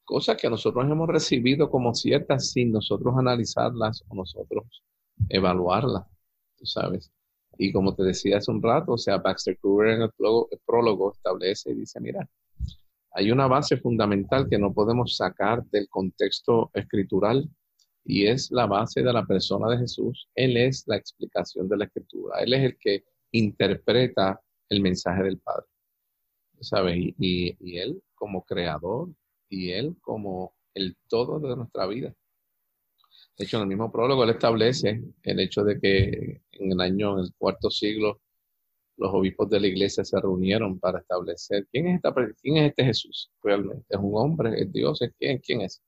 cosas 0.03 0.35
que 0.35 0.49
nosotros 0.49 0.83
hemos 0.85 1.07
recibido 1.07 1.69
como 1.69 1.93
ciertas 1.93 2.51
sin 2.51 2.71
nosotros 2.71 3.15
analizarlas 3.17 4.03
o 4.09 4.15
nosotros 4.15 4.83
evaluarlas, 5.29 6.05
tú 6.57 6.65
sabes. 6.65 7.11
Y 7.57 7.71
como 7.71 7.95
te 7.95 8.03
decía 8.03 8.37
hace 8.37 8.51
un 8.51 8.61
rato, 8.61 8.93
o 8.93 8.97
sea, 8.97 9.17
Baxter 9.17 9.57
Kruger 9.57 9.91
en 9.91 10.01
el 10.01 10.11
prólogo, 10.65 11.13
establece 11.13 11.71
y 11.71 11.75
dice, 11.75 11.99
mira, 12.01 12.27
hay 13.11 13.31
una 13.31 13.47
base 13.47 13.77
fundamental 13.77 14.49
que 14.49 14.59
no 14.59 14.73
podemos 14.73 15.15
sacar 15.15 15.63
del 15.67 15.87
contexto 15.87 16.69
escritural 16.73 17.49
y 18.05 18.27
es 18.27 18.51
la 18.51 18.67
base 18.67 19.01
de 19.01 19.11
la 19.11 19.25
persona 19.25 19.69
de 19.69 19.79
Jesús. 19.79 20.29
Él 20.35 20.57
es 20.57 20.83
la 20.87 20.95
explicación 20.95 21.67
de 21.67 21.77
la 21.77 21.85
escritura. 21.85 22.39
Él 22.39 22.53
es 22.53 22.63
el 22.63 22.77
que 22.77 23.03
interpreta 23.31 24.39
el 24.69 24.81
mensaje 24.81 25.23
del 25.23 25.39
Padre. 25.39 25.65
¿Sabes? 26.61 26.97
Y, 26.97 27.57
y 27.59 27.77
él 27.77 28.01
como 28.13 28.45
creador 28.45 29.09
y 29.49 29.71
él 29.71 29.97
como 30.01 30.55
el 30.73 30.95
todo 31.07 31.39
de 31.39 31.55
nuestra 31.55 31.87
vida. 31.87 32.13
De 33.37 33.43
hecho, 33.43 33.57
en 33.57 33.63
el 33.63 33.69
mismo 33.69 33.91
prólogo 33.91 34.23
él 34.23 34.29
establece 34.29 35.03
el 35.23 35.39
hecho 35.39 35.63
de 35.63 35.79
que 35.79 36.41
en 36.51 36.71
el 36.71 36.79
año, 36.79 37.17
en 37.17 37.25
el 37.25 37.33
cuarto 37.37 37.69
siglo, 37.69 38.21
los 38.97 39.13
obispos 39.13 39.49
de 39.49 39.59
la 39.59 39.67
iglesia 39.67 40.05
se 40.05 40.19
reunieron 40.19 40.79
para 40.79 40.99
establecer 40.99 41.67
quién 41.71 41.87
es, 41.87 41.95
esta, 41.95 42.13
quién 42.41 42.57
es 42.57 42.69
este 42.69 42.85
Jesús 42.85 43.31
realmente. 43.43 43.85
¿Es 43.89 43.99
un 43.99 44.13
hombre? 44.15 44.61
¿Es 44.61 44.71
Dios? 44.71 45.01
¿Es 45.01 45.11
quién? 45.17 45.39
¿Quién 45.39 45.61
es? 45.61 45.81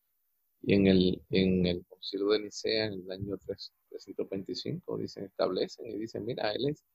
Y 0.61 0.73
en 0.73 0.87
el, 0.87 1.21
en 1.29 1.65
el 1.65 1.85
concilio 2.07 2.29
de 2.29 2.37
en 2.37 2.93
el 2.93 3.11
año 3.11 3.37
325, 3.37 4.97
dicen, 4.97 5.25
establecen 5.25 5.87
y 5.87 5.97
dicen, 5.97 6.25
mira, 6.25 6.51
él 6.53 6.69
es, 6.69 6.85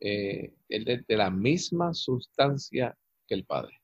eh, 0.00 0.52
él 0.68 1.04
de 1.06 1.16
la 1.16 1.30
misma 1.30 1.94
sustancia 1.94 2.96
que 3.26 3.34
el 3.34 3.44
Padre. 3.44 3.80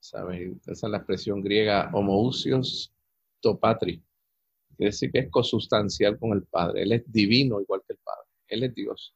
¿Sabes? 0.00 0.56
Esa 0.66 0.86
es 0.86 0.90
la 0.90 0.96
expresión 0.96 1.42
griega 1.42 1.90
homousios 1.92 2.92
topatri 3.40 4.02
Quiere 4.76 4.90
decir 4.90 5.12
que 5.12 5.18
es 5.20 5.30
cosustancial 5.30 6.18
con 6.18 6.32
el 6.32 6.42
Padre. 6.44 6.82
Él 6.82 6.92
es 6.92 7.12
divino 7.12 7.60
igual 7.60 7.82
que 7.86 7.92
el 7.92 7.98
Padre. 7.98 8.26
Él 8.48 8.62
es 8.64 8.74
Dios. 8.74 9.14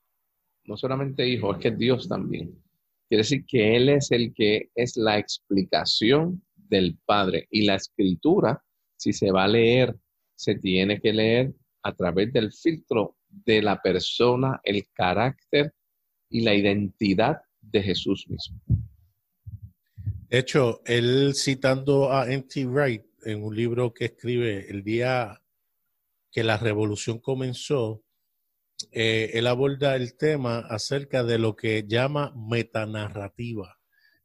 No 0.65 0.77
solamente 0.77 1.27
hijo, 1.27 1.53
es 1.55 1.59
que 1.59 1.69
es 1.69 1.79
Dios 1.79 2.07
también. 2.07 2.63
Quiere 3.09 3.23
decir 3.23 3.47
que 3.47 3.75
Él 3.77 3.89
es 3.89 4.11
el 4.11 4.35
que 4.35 4.71
es 4.75 4.97
la 4.97 5.19
explicación 5.19 6.45
del 6.55 6.99
Padre. 7.07 7.49
Y 7.51 7.65
la 7.65 7.77
escritura, 7.77 8.63
si 8.97 9.15
se 9.15 9.31
va 9.31 9.45
a 9.45 9.49
leer, 9.49 9.97
se 10.35 10.57
tiene 10.57 11.01
que 11.01 11.13
leer 11.13 11.53
a 11.83 11.95
través 11.95 12.33
del 12.33 12.53
filtro 12.53 13.17
de 13.29 13.63
la 13.63 13.81
persona, 13.81 14.61
el 14.63 14.87
carácter 14.93 15.75
y 16.31 16.41
la 16.43 16.55
identidad 16.55 17.43
de 17.61 17.83
Jesús 17.83 18.27
mismo. 18.29 18.61
De 20.29 20.39
hecho, 20.39 20.83
él 20.85 21.35
citando 21.35 22.13
a 22.13 22.31
N.T. 22.31 22.67
Wright 22.67 23.05
en 23.25 23.45
un 23.45 23.55
libro 23.55 23.93
que 23.93 24.07
escribe 24.07 24.71
el 24.71 24.83
día 24.83 25.41
que 26.31 26.43
la 26.43 26.57
revolución 26.57 27.21
comenzó, 27.21 28.03
eh, 28.91 29.31
él 29.35 29.47
aborda 29.47 29.95
el 29.95 30.17
tema 30.17 30.59
acerca 30.59 31.23
de 31.23 31.39
lo 31.39 31.55
que 31.55 31.85
llama 31.87 32.33
metanarrativa, 32.35 33.79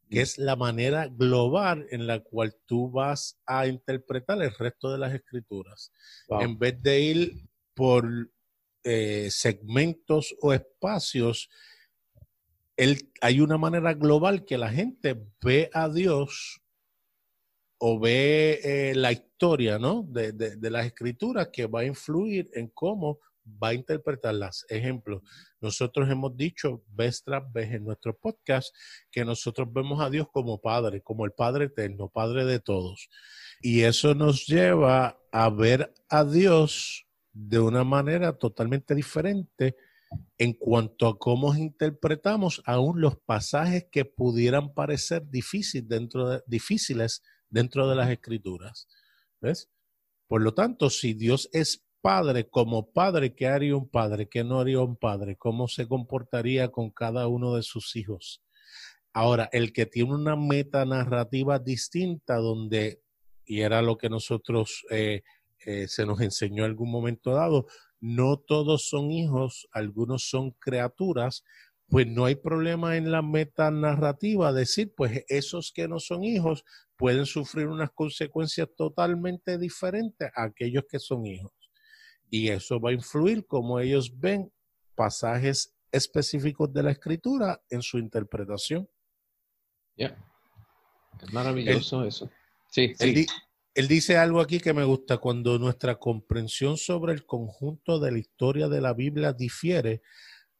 que 0.10 0.22
es 0.22 0.38
la 0.38 0.56
manera 0.56 1.08
global 1.08 1.86
en 1.92 2.08
la 2.08 2.20
cual 2.22 2.56
tú 2.66 2.90
vas 2.90 3.40
a 3.46 3.68
interpretar 3.68 4.42
el 4.42 4.52
resto 4.54 4.92
de 4.92 4.98
las 4.98 5.14
escrituras. 5.14 5.92
En 6.30 6.58
vez 6.58 6.82
de 6.82 7.00
ir 7.00 7.34
por 7.76 8.32
eh, 8.84 9.28
segmentos 9.30 10.36
o 10.42 10.54
espacios, 10.54 11.50
hay 13.22 13.42
una 13.42 13.58
manera 13.58 13.94
global 13.94 14.46
que 14.46 14.58
la 14.58 14.70
gente 14.70 15.16
ve 15.44 15.70
a 15.74 15.90
Dios 15.90 16.62
o 17.78 18.00
ve 18.00 18.60
eh, 18.64 18.96
la 18.96 19.12
historia 19.12 19.30
¿no? 19.80 20.04
De, 20.04 20.34
de, 20.34 20.70
las 20.70 20.86
escrituras 20.86 21.50
que 21.52 21.66
va 21.66 21.82
a 21.82 21.86
influir 21.86 22.50
en 22.54 22.68
cómo 22.68 23.20
va 23.62 23.70
a 23.70 23.74
interpretarlas. 23.74 24.66
Ejemplo, 24.70 25.22
nosotros 25.62 26.10
hemos 26.10 26.36
dicho 26.36 26.84
vez 26.88 27.24
tras 27.24 27.52
vez 27.52 27.74
en 27.74 27.84
nuestro 27.84 28.18
podcast 28.18 28.74
que 29.12 29.26
nosotros 29.26 29.72
vemos 29.72 30.02
a 30.02 30.10
Dios 30.10 30.28
como 30.32 30.60
Padre, 30.62 31.02
como 31.02 31.26
el 31.26 31.32
Padre 31.32 31.66
eterno, 31.66 32.10
Padre 32.10 32.46
de 32.46 32.60
todos. 32.60 33.10
Y 33.62 33.82
eso 33.82 34.16
nos 34.16 34.46
lleva 34.46 35.20
a 35.32 35.50
ver 35.50 35.94
a 36.10 36.24
Dios 36.24 37.06
de 37.34 37.60
una 37.60 37.84
manera 37.84 38.38
totalmente 38.38 38.96
diferente 38.96 39.76
en 40.38 40.54
cuanto 40.54 41.08
a 41.08 41.20
cómo 41.20 41.54
interpretamos 41.56 42.62
aún 42.66 43.02
los 43.02 43.18
pasajes 43.18 43.88
que 43.92 44.06
pudieran 44.06 44.74
parecer 44.74 45.30
difíciles 45.30 45.88
dentro 47.50 47.90
de, 47.90 47.96
las 47.96 48.10
escrituras. 48.10 48.88
¿Ves? 49.42 49.70
Por 50.28 50.42
lo 50.42 50.54
tanto, 50.54 50.90
si 50.90 51.14
Dios 51.14 51.50
es 51.54 51.86
padre, 52.02 52.50
como 52.50 52.92
padre, 52.92 53.36
¿qué 53.36 53.48
haría 53.48 53.76
un 53.76 53.90
padre? 53.90 54.28
¿Qué 54.30 54.44
no 54.44 54.60
haría 54.60 54.82
un 54.82 54.96
padre? 54.96 55.36
¿Cómo 55.38 55.68
se 55.68 55.88
comportaría 55.88 56.70
con 56.70 56.92
cada 56.92 57.28
uno 57.28 57.56
de 57.56 57.64
sus 57.64 57.96
hijos? 57.96 58.42
Ahora, 59.14 59.50
el 59.52 59.74
que 59.74 59.86
tiene 59.86 60.14
una 60.14 60.36
meta 60.36 60.86
narrativa 60.86 61.60
distinta 61.60 62.36
donde, 62.36 63.02
y 63.46 63.62
era 63.62 63.82
lo 63.82 63.98
que 63.98 64.10
nosotros 64.10 64.86
eh, 64.92 65.24
eh, 65.66 65.88
se 65.88 66.06
nos 66.06 66.22
enseñó 66.22 66.64
en 66.64 66.72
algún 66.72 66.92
momento 66.92 67.32
dado, 67.32 67.66
no 68.00 68.38
todos 68.38 68.88
son 68.88 69.12
hijos, 69.12 69.68
algunos 69.72 70.30
son 70.30 70.52
criaturas, 70.52 71.44
pues 71.90 72.06
no 72.08 72.26
hay 72.26 72.36
problema 72.36 72.98
en 72.98 73.12
la 73.12 73.22
meta 73.24 73.72
narrativa 73.72 74.54
decir, 74.54 74.94
pues 74.96 75.26
esos 75.28 75.72
que 75.74 75.88
no 75.88 76.00
son 76.00 76.24
hijos 76.24 76.64
pueden 76.96 77.26
sufrir 77.26 77.68
unas 77.68 77.90
consecuencias 77.92 78.70
totalmente 78.78 79.58
diferentes 79.58 80.30
a 80.36 80.44
aquellos 80.44 80.84
que 80.88 81.00
son 81.00 81.26
hijos. 81.26 81.59
Y 82.30 82.50
eso 82.50 82.80
va 82.80 82.92
a 82.92 82.94
influir 82.94 83.46
como 83.48 83.80
ellos 83.80 84.20
ven 84.20 84.52
pasajes 84.96 85.76
específicos 85.92 86.72
de 86.72 86.84
la 86.84 86.92
escritura 86.92 87.62
en 87.70 87.82
su 87.82 87.98
interpretación. 87.98 88.88
Ya. 89.98 90.18
Es 91.22 91.34
maravilloso 91.34 92.06
eso. 92.06 92.30
Sí, 92.72 92.94
sí. 92.96 93.26
él 93.74 93.88
dice 93.88 94.18
algo 94.18 94.40
aquí 94.40 94.60
que 94.60 94.74
me 94.74 94.84
gusta. 94.84 95.18
Cuando 95.18 95.58
nuestra 95.58 95.96
comprensión 95.96 96.78
sobre 96.78 97.14
el 97.14 97.26
conjunto 97.26 98.00
de 98.00 98.12
la 98.12 98.20
historia 98.20 98.70
de 98.70 98.82
la 98.82 98.94
Biblia 98.94 99.34
difiere, 99.34 100.02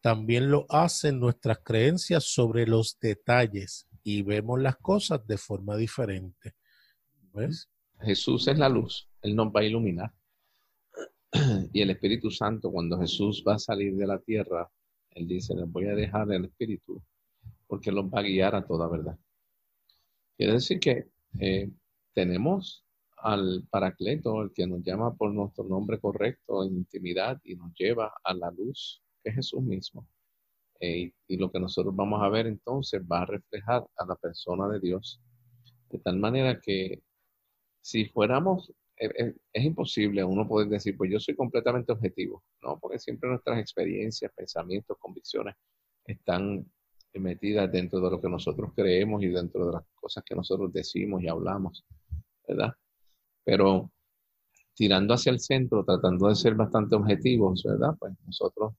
también 0.02 0.50
lo 0.50 0.66
hacen 0.70 1.20
nuestras 1.20 1.60
creencias 1.60 2.24
sobre 2.26 2.66
los 2.66 2.98
detalles 3.00 3.88
y 4.04 4.22
vemos 4.22 4.60
las 4.60 4.78
cosas 4.78 5.26
de 5.28 5.38
forma 5.38 5.76
diferente. 5.76 6.56
¿Ves? 7.34 7.70
Jesús 8.02 8.48
es 8.48 8.58
la 8.58 8.70
luz, 8.70 9.10
Él 9.22 9.36
nos 9.36 9.48
va 9.48 9.60
a 9.60 9.66
iluminar. 9.66 10.14
Y 11.74 11.82
el 11.82 11.90
Espíritu 11.92 12.32
Santo, 12.32 12.72
cuando 12.72 13.00
Jesús 13.00 13.44
va 13.48 13.56
a 13.56 13.60
salir 13.60 13.96
de 13.96 14.08
la 14.08 14.20
tierra, 14.20 14.70
Él 15.12 15.28
dice, 15.28 15.56
les 15.56 15.70
voy 15.72 15.88
a 15.88 15.96
dejar 15.96 16.32
el 16.32 16.46
Espíritu, 16.46 17.02
porque 17.68 17.92
los 17.92 18.06
va 18.06 18.20
a 18.20 18.24
guiar 18.24 18.56
a 18.56 18.66
toda 18.66 18.88
verdad. 18.88 19.18
Quiere 20.38 20.54
decir 20.54 20.80
que 20.80 21.10
eh, 21.40 21.70
tenemos 22.14 22.86
al 23.18 23.68
Paracleto, 23.70 24.42
el 24.42 24.54
que 24.54 24.66
nos 24.66 24.82
llama 24.84 25.14
por 25.16 25.34
nuestro 25.34 25.66
nombre 25.66 26.00
correcto 26.00 26.64
en 26.64 26.78
intimidad 26.78 27.40
y 27.44 27.56
nos 27.56 27.74
lleva 27.74 28.14
a 28.24 28.34
la 28.34 28.50
luz, 28.52 29.04
que 29.22 29.30
es 29.30 29.36
Jesús 29.36 29.62
mismo. 29.62 30.08
Eh, 30.80 31.12
y 31.28 31.38
lo 31.38 31.52
que 31.52 31.60
nosotros 31.60 31.94
vamos 31.94 32.22
a 32.24 32.30
ver 32.30 32.48
entonces 32.48 33.02
va 33.02 33.22
a 33.22 33.26
reflejar 33.26 33.86
a 33.98 34.06
la 34.06 34.16
persona 34.16 34.70
de 34.70 34.80
Dios. 34.80 35.20
De 35.90 36.00
tal 36.00 36.18
manera 36.18 36.62
que 36.62 37.02
si 37.82 38.06
fuéramos, 38.06 38.72
es 39.00 39.64
imposible 39.64 40.24
uno 40.24 40.48
poder 40.48 40.68
decir, 40.68 40.98
pues 40.98 41.10
yo 41.10 41.20
soy 41.20 41.36
completamente 41.36 41.92
objetivo, 41.92 42.44
¿no? 42.62 42.78
Porque 42.80 43.00
siempre 43.00 43.30
nuestras 43.30 43.60
experiencias, 43.60 44.32
pensamientos, 44.36 44.98
convicciones 45.00 45.56
están 46.06 46.66
metidas 47.14 47.72
dentro 47.72 48.00
de 48.02 48.12
lo 48.12 48.22
que 48.22 48.30
nosotros 48.30 48.72
creemos 48.76 49.24
y 49.24 49.28
dentro 49.28 49.68
de 49.68 49.74
las 49.74 49.84
cosas 49.96 50.24
que 50.24 50.36
nosotros 50.36 50.72
decimos 50.74 51.24
y 51.24 51.28
hablamos, 51.28 51.86
¿verdad? 52.48 52.74
Pero 53.44 53.92
tirando 54.74 55.14
hacia 55.14 55.32
el 55.32 55.40
centro, 55.40 55.84
tratando 55.84 56.28
de 56.28 56.36
ser 56.36 56.56
bastante 56.56 56.96
objetivos, 56.96 57.64
¿verdad? 57.64 57.96
Pues 58.00 58.14
nosotros 58.26 58.74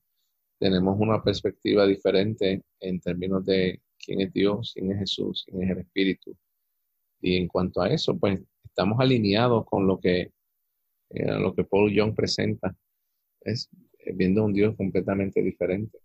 tenemos 0.59 0.99
una 0.99 1.23
perspectiva 1.23 1.85
diferente 1.87 2.63
en 2.79 2.99
términos 2.99 3.43
de 3.45 3.81
quién 3.97 4.21
es 4.21 4.31
Dios, 4.31 4.71
quién 4.75 4.91
es 4.91 4.99
Jesús, 4.99 5.43
quién 5.47 5.63
es 5.63 5.71
el 5.71 5.79
Espíritu. 5.79 6.37
Y 7.21 7.37
en 7.37 7.47
cuanto 7.47 7.81
a 7.81 7.89
eso, 7.89 8.17
pues 8.17 8.39
estamos 8.71 8.99
alineados 8.99 9.65
con 9.65 9.85
lo 9.85 9.99
que, 9.99 10.31
eh, 11.09 11.39
lo 11.39 11.53
que 11.53 11.63
Paul 11.65 11.93
Young 11.93 12.15
presenta, 12.15 12.75
es 13.41 13.69
eh, 13.99 14.13
viendo 14.15 14.43
un 14.43 14.53
Dios 14.53 14.75
completamente 14.75 15.41
diferente. 15.41 15.99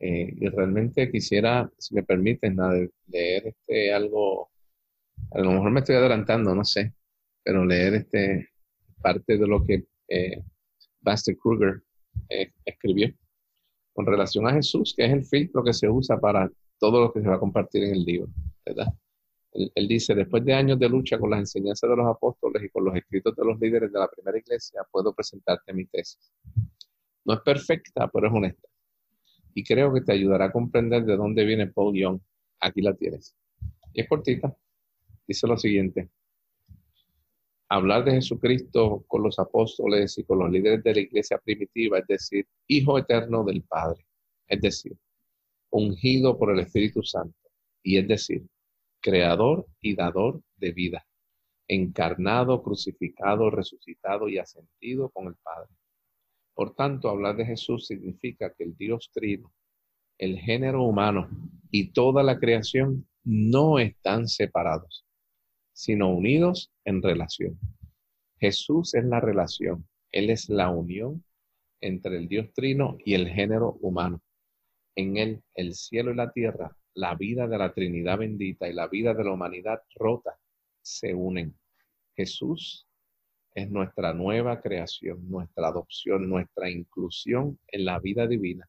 Eh, 0.00 0.34
y 0.40 0.48
realmente 0.48 1.10
quisiera, 1.10 1.70
si 1.78 1.94
me 1.94 2.02
permiten, 2.02 2.56
leer 3.06 3.48
este 3.48 3.92
algo, 3.92 4.50
a 5.30 5.40
lo 5.40 5.52
mejor 5.52 5.70
me 5.70 5.80
estoy 5.80 5.96
adelantando, 5.96 6.54
no 6.54 6.64
sé, 6.64 6.92
pero 7.44 7.64
leer 7.64 7.94
este 7.94 8.48
parte 9.00 9.36
de 9.36 9.46
lo 9.46 9.64
que 9.64 9.84
eh, 10.08 10.42
Buster 11.00 11.36
Kruger 11.36 11.82
escribió 12.64 13.12
con 13.92 14.06
relación 14.06 14.46
a 14.46 14.54
Jesús, 14.54 14.94
que 14.96 15.04
es 15.04 15.12
el 15.12 15.24
filtro 15.24 15.62
que 15.62 15.72
se 15.72 15.88
usa 15.88 16.18
para 16.18 16.50
todo 16.78 17.00
lo 17.00 17.12
que 17.12 17.20
se 17.20 17.28
va 17.28 17.36
a 17.36 17.40
compartir 17.40 17.84
en 17.84 17.92
el 17.92 18.04
libro, 18.04 18.28
¿verdad? 18.64 18.88
Él, 19.52 19.86
dice, 19.86 20.14
después 20.14 20.44
de 20.44 20.54
años 20.54 20.78
de 20.78 20.88
lucha 20.88 21.18
con 21.18 21.30
las 21.30 21.40
enseñanzas 21.40 21.90
de 21.90 21.96
los 21.96 22.06
apóstoles 22.06 22.62
y 22.62 22.70
con 22.70 22.84
los 22.84 22.96
escritos 22.96 23.36
de 23.36 23.44
los 23.44 23.60
líderes 23.60 23.92
de 23.92 23.98
la 23.98 24.08
primera 24.08 24.38
iglesia, 24.38 24.80
puedo 24.90 25.12
presentarte 25.14 25.74
mi 25.74 25.84
tesis. 25.86 26.32
No 27.24 27.34
es 27.34 27.40
perfecta, 27.40 28.08
pero 28.08 28.28
es 28.28 28.32
honesta. 28.32 28.68
y 29.54 29.62
creo 29.64 29.92
que 29.92 30.00
te 30.00 30.12
ayudará 30.12 30.46
a 30.46 30.52
comprender 30.52 31.04
de 31.04 31.16
dónde 31.16 31.44
viene 31.44 31.66
Paul 31.66 31.94
Young. 31.94 32.20
Aquí 32.60 32.80
la 32.80 32.94
tienes. 32.94 33.36
Y 33.92 34.00
es 34.00 34.08
cortita. 34.08 34.56
Dice 35.26 35.46
lo 35.46 35.58
siguiente. 35.58 36.08
Hablar 37.68 38.04
de 38.04 38.12
Jesucristo 38.12 39.04
con 39.06 39.22
los 39.22 39.38
apóstoles 39.38 40.16
y 40.18 40.24
con 40.24 40.38
los 40.38 40.50
líderes 40.50 40.82
de 40.82 40.94
la 40.94 41.00
iglesia 41.00 41.38
primitiva, 41.38 41.98
es 41.98 42.06
decir, 42.06 42.46
Hijo 42.66 42.98
eterno 42.98 43.44
del 43.44 43.62
Padre, 43.62 44.06
es 44.46 44.60
decir, 44.60 44.96
ungido 45.70 46.38
por 46.38 46.52
el 46.52 46.60
Espíritu 46.60 47.02
Santo, 47.02 47.36
y 47.82 47.98
es 47.98 48.06
decir, 48.06 48.46
creador 49.02 49.66
y 49.80 49.94
dador 49.94 50.40
de 50.56 50.72
vida, 50.72 51.06
encarnado, 51.68 52.62
crucificado, 52.62 53.50
resucitado 53.50 54.28
y 54.28 54.38
ascendido 54.38 55.10
con 55.10 55.26
el 55.26 55.34
Padre. 55.42 55.68
Por 56.54 56.74
tanto, 56.74 57.08
hablar 57.10 57.36
de 57.36 57.44
Jesús 57.44 57.86
significa 57.86 58.54
que 58.54 58.64
el 58.64 58.76
Dios 58.76 59.10
trino, 59.12 59.52
el 60.18 60.38
género 60.38 60.84
humano 60.84 61.28
y 61.70 61.92
toda 61.92 62.22
la 62.22 62.38
creación 62.38 63.08
no 63.24 63.78
están 63.78 64.28
separados, 64.28 65.04
sino 65.72 66.10
unidos 66.10 66.70
en 66.84 67.02
relación. 67.02 67.58
Jesús 68.38 68.94
es 68.94 69.04
la 69.04 69.20
relación, 69.20 69.88
Él 70.10 70.30
es 70.30 70.48
la 70.48 70.70
unión 70.70 71.24
entre 71.80 72.16
el 72.18 72.28
Dios 72.28 72.52
trino 72.54 72.96
y 73.04 73.14
el 73.14 73.28
género 73.28 73.72
humano. 73.80 74.22
En 74.94 75.16
Él, 75.16 75.42
el 75.54 75.74
cielo 75.74 76.12
y 76.12 76.16
la 76.16 76.30
tierra, 76.32 76.76
la 76.94 77.14
vida 77.14 77.46
de 77.46 77.58
la 77.58 77.72
Trinidad 77.72 78.18
bendita 78.18 78.68
y 78.68 78.72
la 78.72 78.88
vida 78.88 79.14
de 79.14 79.24
la 79.24 79.32
humanidad 79.32 79.82
rota 79.94 80.38
se 80.80 81.14
unen. 81.14 81.56
Jesús 82.14 82.86
es 83.54 83.70
nuestra 83.70 84.12
nueva 84.12 84.60
creación, 84.60 85.28
nuestra 85.28 85.68
adopción, 85.68 86.28
nuestra 86.28 86.70
inclusión 86.70 87.58
en 87.68 87.84
la 87.84 87.98
vida 87.98 88.26
divina, 88.26 88.68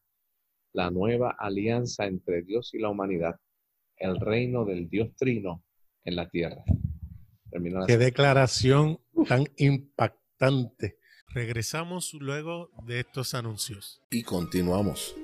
la 0.72 0.90
nueva 0.90 1.36
alianza 1.38 2.06
entre 2.06 2.42
Dios 2.42 2.74
y 2.74 2.78
la 2.78 2.90
humanidad, 2.90 3.36
el 3.96 4.20
reino 4.20 4.64
del 4.64 4.88
Dios 4.88 5.14
trino 5.16 5.64
en 6.04 6.16
la 6.16 6.28
tierra. 6.28 6.64
Qué 7.86 7.98
declaración 7.98 9.00
tan 9.28 9.44
impactante. 9.56 10.98
Regresamos 11.28 12.14
luego 12.14 12.70
de 12.84 13.00
estos 13.00 13.34
anuncios. 13.34 14.02
Y 14.10 14.22
continuamos. 14.22 15.14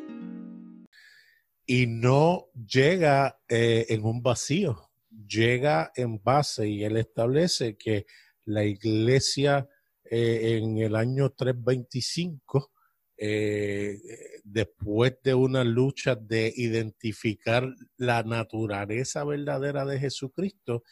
Y 1.72 1.86
no 1.86 2.48
llega 2.66 3.38
eh, 3.48 3.86
en 3.90 4.04
un 4.04 4.24
vacío, 4.24 4.90
llega 5.08 5.92
en 5.94 6.20
base 6.20 6.68
y 6.68 6.82
él 6.82 6.96
establece 6.96 7.76
que 7.76 8.06
la 8.44 8.64
iglesia 8.64 9.68
eh, 10.02 10.58
en 10.58 10.78
el 10.78 10.96
año 10.96 11.30
325, 11.30 12.72
eh, 13.18 14.00
después 14.42 15.18
de 15.22 15.34
una 15.34 15.62
lucha 15.62 16.16
de 16.16 16.52
identificar 16.56 17.72
la 17.96 18.24
naturaleza 18.24 19.22
verdadera 19.22 19.84
de 19.84 20.00
Jesucristo, 20.00 20.82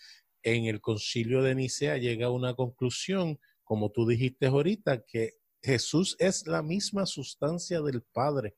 en 0.45 0.67
el 0.67 0.81
concilio 0.81 1.43
de 1.43 1.57
Nicea 1.57 1.97
llega 1.97 2.27
a 2.27 2.31
una 2.31 2.55
conclusión, 2.55 3.41
como 3.65 3.91
tú 3.91 4.07
dijiste 4.07 4.47
ahorita, 4.47 5.05
que 5.05 5.39
Jesús 5.61 6.15
es 6.21 6.47
la 6.47 6.63
misma 6.63 7.05
sustancia 7.05 7.81
del 7.81 8.03
Padre. 8.03 8.55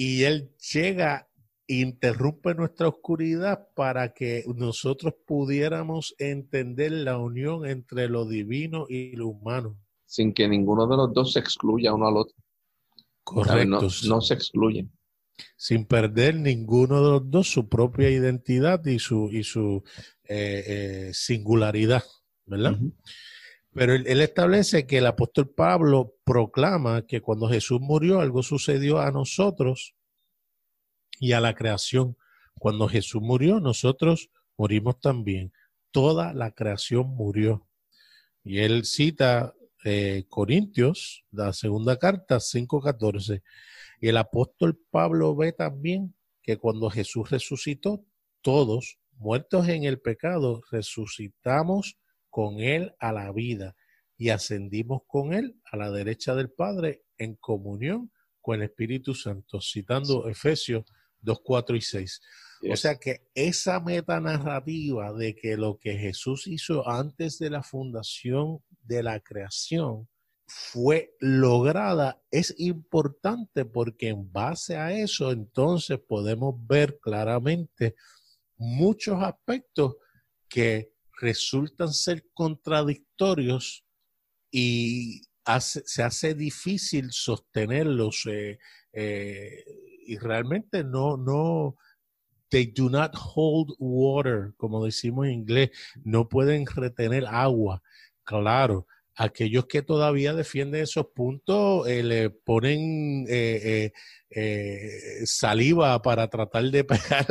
Y 0.00 0.24
Él 0.24 0.50
llega 0.72 1.28
interrumpe 1.66 2.54
nuestra 2.54 2.88
oscuridad 2.88 3.68
para 3.74 4.14
que 4.14 4.42
nosotros 4.56 5.12
pudiéramos 5.26 6.14
entender 6.16 6.90
la 6.90 7.18
unión 7.18 7.66
entre 7.66 8.08
lo 8.08 8.24
divino 8.24 8.86
y 8.88 9.14
lo 9.14 9.28
humano. 9.28 9.78
Sin 10.06 10.32
que 10.32 10.48
ninguno 10.48 10.86
de 10.86 10.96
los 10.96 11.12
dos 11.12 11.34
se 11.34 11.40
excluya 11.40 11.92
uno 11.92 12.08
al 12.08 12.16
otro. 12.16 12.34
Correcto. 13.22 13.88
No, 14.08 14.22
se 14.22 14.32
excluyen. 14.32 14.90
Sin 15.58 15.84
perder 15.84 16.34
ninguno 16.34 17.04
de 17.04 17.10
los 17.10 17.30
dos 17.30 17.48
su 17.50 17.68
propia 17.68 18.08
identidad 18.08 18.82
y 18.86 18.98
su, 19.00 19.28
y 19.30 19.44
su 19.44 19.84
eh, 20.24 20.64
eh, 20.66 21.10
singularidad, 21.12 22.04
¿verdad? 22.46 22.78
Pero 23.72 23.94
él, 23.94 24.20
establece 24.20 24.86
que 24.86 24.98
el 24.98 25.06
apóstol 25.06 25.48
Pablo 25.48 26.16
proclama 26.24 27.06
que 27.06 27.20
cuando 27.20 27.48
Jesús 27.48 27.80
murió 27.80 28.20
algo 28.20 28.42
sucedió 28.42 28.98
a 28.98 29.12
nosotros 29.12 29.94
y 31.20 31.32
a 31.32 31.40
la 31.40 31.54
creación. 31.54 32.16
Cuando 32.58 32.88
Jesús 32.88 33.22
murió, 33.22 33.60
nosotros 33.60 34.30
morimos 34.56 34.98
también. 35.00 35.52
Toda 35.92 36.34
la 36.34 36.50
creación 36.50 37.08
murió. 37.08 37.68
Y 38.42 38.58
él 38.58 38.84
cita 38.84 39.54
eh, 39.84 40.24
Corintios, 40.28 41.24
la 41.30 41.52
segunda 41.52 41.96
carta, 41.96 42.36
5.14. 42.36 43.42
Y 44.00 44.08
el 44.08 44.16
apóstol 44.16 44.80
Pablo 44.90 45.36
ve 45.36 45.52
también 45.52 46.14
que 46.42 46.56
cuando 46.56 46.90
Jesús 46.90 47.30
resucitó, 47.30 48.04
todos, 48.42 48.98
muertos 49.18 49.68
en 49.68 49.84
el 49.84 50.00
pecado, 50.00 50.62
resucitamos 50.70 51.98
con 52.30 52.60
él 52.60 52.94
a 52.98 53.12
la 53.12 53.32
vida 53.32 53.76
y 54.16 54.30
ascendimos 54.30 55.02
con 55.06 55.32
él 55.32 55.60
a 55.70 55.76
la 55.76 55.90
derecha 55.90 56.34
del 56.34 56.50
Padre 56.50 57.04
en 57.18 57.34
comunión 57.36 58.10
con 58.40 58.56
el 58.56 58.62
Espíritu 58.62 59.14
Santo, 59.14 59.60
citando 59.60 60.28
Efesios 60.28 60.84
2, 61.20 61.40
4 61.42 61.76
y 61.76 61.80
6. 61.80 62.20
O 62.70 62.76
sea 62.76 62.96
que 62.96 63.26
esa 63.34 63.80
metanarrativa 63.80 65.12
de 65.14 65.34
que 65.34 65.56
lo 65.56 65.78
que 65.78 65.96
Jesús 65.96 66.46
hizo 66.46 66.86
antes 66.86 67.38
de 67.38 67.50
la 67.50 67.62
fundación 67.62 68.62
de 68.82 69.02
la 69.02 69.20
creación 69.20 70.08
fue 70.46 71.14
lograda 71.20 72.20
es 72.30 72.54
importante 72.58 73.64
porque 73.64 74.08
en 74.08 74.30
base 74.30 74.76
a 74.76 74.92
eso 74.92 75.30
entonces 75.30 75.98
podemos 76.00 76.54
ver 76.66 76.98
claramente 76.98 77.94
muchos 78.56 79.22
aspectos 79.22 79.96
que 80.48 80.92
resultan 81.20 81.92
ser 81.92 82.24
contradictorios 82.34 83.84
y 84.50 85.22
se 85.60 86.02
hace 86.02 86.34
difícil 86.34 87.12
sostenerlos. 87.12 88.26
Eh, 88.26 88.58
eh, 88.92 89.64
y 90.06 90.18
realmente 90.18 90.82
no, 90.82 91.16
no, 91.16 91.76
they 92.50 92.66
do 92.66 92.90
not 92.90 93.14
hold 93.14 93.74
water, 93.78 94.52
como 94.56 94.84
decimos 94.84 95.26
en 95.26 95.32
inglés, 95.32 95.70
no 96.02 96.28
pueden 96.28 96.66
retener 96.66 97.26
agua. 97.26 97.82
Claro, 98.24 98.86
aquellos 99.20 99.66
que 99.66 99.82
todavía 99.82 100.34
defienden 100.34 100.82
esos 100.82 101.06
puntos 101.14 101.86
eh, 101.86 102.02
le 102.02 102.30
ponen 102.30 103.26
eh, 103.28 103.92
eh, 104.30 105.20
saliva 105.24 106.00
para 106.02 106.28
tratar 106.28 106.64
de 106.64 106.84
pegar 106.84 107.26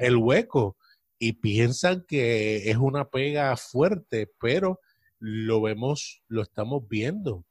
el 0.00 0.16
hueco 0.16 0.76
y 1.18 1.34
piensan 1.34 2.04
que 2.06 2.70
es 2.70 2.76
una 2.76 3.08
pega 3.08 3.56
fuerte, 3.56 4.30
pero 4.40 4.80
lo 5.18 5.60
vemos, 5.62 6.22
lo 6.28 6.42
estamos 6.42 6.86
viendo, 6.88 7.44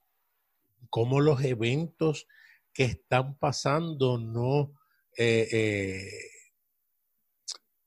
como 0.89 1.19
los 1.19 1.43
eventos 1.43 2.27
que 2.73 2.83
están 2.83 3.37
pasando 3.37 4.17
no, 4.17 4.73
eh, 5.17 5.47
eh, 5.51 6.09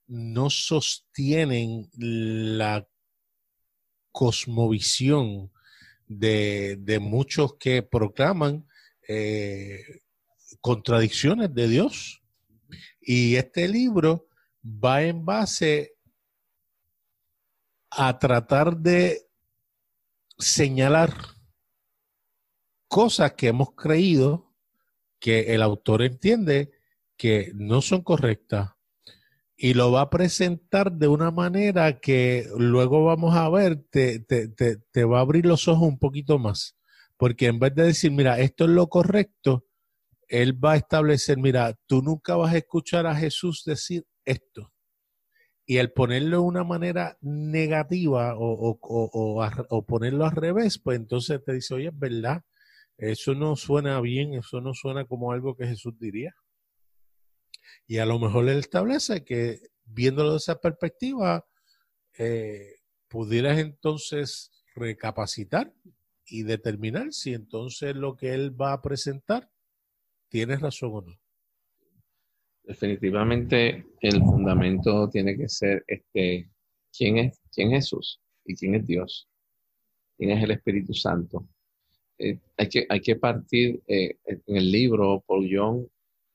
no 0.07 0.51
sostienen 0.51 1.89
la 1.93 2.89
cosmovisión 4.11 5.53
de, 6.07 6.99
muchos 7.01 7.57
que 7.57 7.83
proclaman 7.83 8.67
eh, 9.07 10.01
contradicciones 10.61 11.55
de 11.55 11.69
Dios. 11.69 12.23
Y 13.01 13.37
este 13.37 13.69
libro 13.69 14.28
va 14.63 15.03
en 15.03 15.25
base 15.25 15.95
a 17.91 18.19
tratar 18.19 18.77
de 18.77 19.29
señalar 20.39 21.15
cosas 22.89 23.33
que 23.33 23.49
hemos 23.49 23.75
creído 23.75 24.55
que 25.21 25.55
el 25.55 25.63
autor 25.63 26.03
entiende 26.03 26.73
que 27.17 27.53
no 27.55 27.83
son 27.83 28.03
correctas 28.03 28.71
y 29.61 29.75
lo 29.75 29.91
va 29.91 30.03
a 30.03 30.11
presentar 30.11 30.93
de 30.93 31.09
una 31.09 31.33
manera 31.33 31.99
que 31.99 32.49
luego 32.57 33.05
vamos 33.05 33.35
a 33.35 33.49
ver, 33.51 33.83
te, 33.91 34.21
te, 34.21 34.49
te, 34.49 35.05
va 35.05 35.19
a 35.19 35.23
abrir 35.23 35.45
los 35.45 35.67
ojos 35.67 35.89
un 35.89 35.99
poquito 35.99 36.39
más. 36.39 36.77
Porque 37.17 37.47
en 37.47 37.59
vez 37.59 37.75
de 37.75 37.83
decir, 37.83 38.13
mira, 38.13 38.39
esto 38.39 38.65
es 38.65 38.71
lo 38.71 38.87
correcto, 38.87 39.67
él 40.29 40.65
va 40.65 40.75
a 40.75 40.77
establecer, 40.77 41.39
mira, 41.39 41.77
tú 41.87 42.03
nunca 42.03 42.37
vas 42.37 42.55
a 42.55 42.59
escuchar 42.59 43.07
a 43.09 43.17
Jesús 43.17 43.65
decir 43.67 44.07
esto. 44.31 44.73
Y 45.67 45.77
el 45.79 45.93
ponerlo 45.93 46.39
de 46.39 46.43
una 46.43 46.65
manera 46.65 47.19
negativa 47.21 48.35
o, 48.37 48.79
o, 48.81 49.49
o, 49.69 49.87
ponerlo 49.87 50.25
al 50.25 50.37
revés, 50.37 50.79
pues 50.79 50.99
entonces 50.99 51.43
te 51.45 51.53
dice, 51.53 51.75
oye, 51.75 51.89
es 51.89 51.99
verdad, 51.99 52.43
eso 52.97 53.35
no 53.35 53.55
suena 53.57 54.01
bien, 54.01 54.35
eso 54.35 54.61
no 54.61 54.73
suena 54.73 55.05
como 55.05 55.33
algo 55.33 55.57
que 55.57 55.67
Jesús 55.67 55.99
diría. 55.99 56.35
Y 57.87 57.99
a 57.99 58.07
lo 58.07 58.19
mejor 58.19 58.49
él 58.49 58.59
establece 58.59 59.25
que 59.25 59.61
viéndolo 59.85 60.33
de 60.33 60.39
esa 60.39 60.61
perspectiva, 60.61 61.47
eh, 62.19 62.77
pudieras 63.09 63.59
entonces 63.59 64.51
recapacitar 64.75 65.73
y 66.25 66.45
determinar 66.45 67.13
si 67.13 67.35
entonces 67.35 67.95
lo 67.95 68.17
que 68.17 68.33
él 68.35 68.59
va 68.59 68.73
a 68.73 68.83
presentar 68.83 69.51
¿Tienes 70.29 70.61
razón 70.61 70.91
o 70.93 71.01
no? 71.01 71.19
Definitivamente 72.69 73.87
el 74.03 74.21
fundamento 74.21 75.09
tiene 75.09 75.39
que 75.39 75.49
ser 75.49 75.83
este, 75.87 76.51
¿quién 76.95 77.17
es, 77.17 77.41
quién 77.51 77.73
es 77.73 77.87
Jesús 77.87 78.21
y 78.45 78.55
quién 78.55 78.75
es 78.75 78.87
Dios? 78.87 79.27
¿Quién 80.19 80.33
es 80.33 80.45
el 80.45 80.51
Espíritu 80.51 80.93
Santo? 80.93 81.49
Eh, 82.19 82.39
hay, 82.59 82.69
que, 82.69 82.87
hay 82.87 83.01
que 83.01 83.17
partir 83.17 83.81
eh, 83.87 84.19
en 84.27 84.57
el 84.57 84.71
libro, 84.71 85.25
Paul 85.27 85.49
Young 85.49 85.87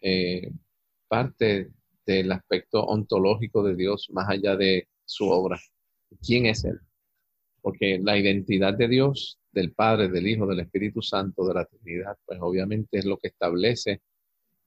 eh, 0.02 0.52
parte 1.08 1.70
del 2.04 2.32
aspecto 2.32 2.84
ontológico 2.84 3.62
de 3.62 3.76
Dios 3.76 4.10
más 4.12 4.28
allá 4.28 4.56
de 4.56 4.88
su 5.06 5.30
obra. 5.30 5.60
¿Quién 6.20 6.48
es 6.48 6.66
Él? 6.66 6.80
Porque 7.62 8.00
la 8.02 8.18
identidad 8.18 8.74
de 8.74 8.88
Dios, 8.88 9.40
del 9.52 9.72
Padre, 9.72 10.10
del 10.10 10.26
Hijo, 10.26 10.48
del 10.48 10.62
Espíritu 10.62 11.04
Santo, 11.04 11.48
de 11.48 11.54
la 11.54 11.66
Trinidad, 11.66 12.18
pues 12.26 12.40
obviamente 12.42 12.98
es 12.98 13.06
lo 13.06 13.20
que 13.20 13.28
establece 13.28 14.02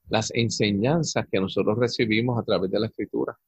las 0.09 0.33
enseñanzas 0.35 1.27
que 1.31 1.41
nosotros 1.41 1.79
recibimos 1.79 2.39
a 2.39 2.45
través 2.45 2.71
de 2.71 2.81
la 2.81 2.87
Escritura. 2.87 3.39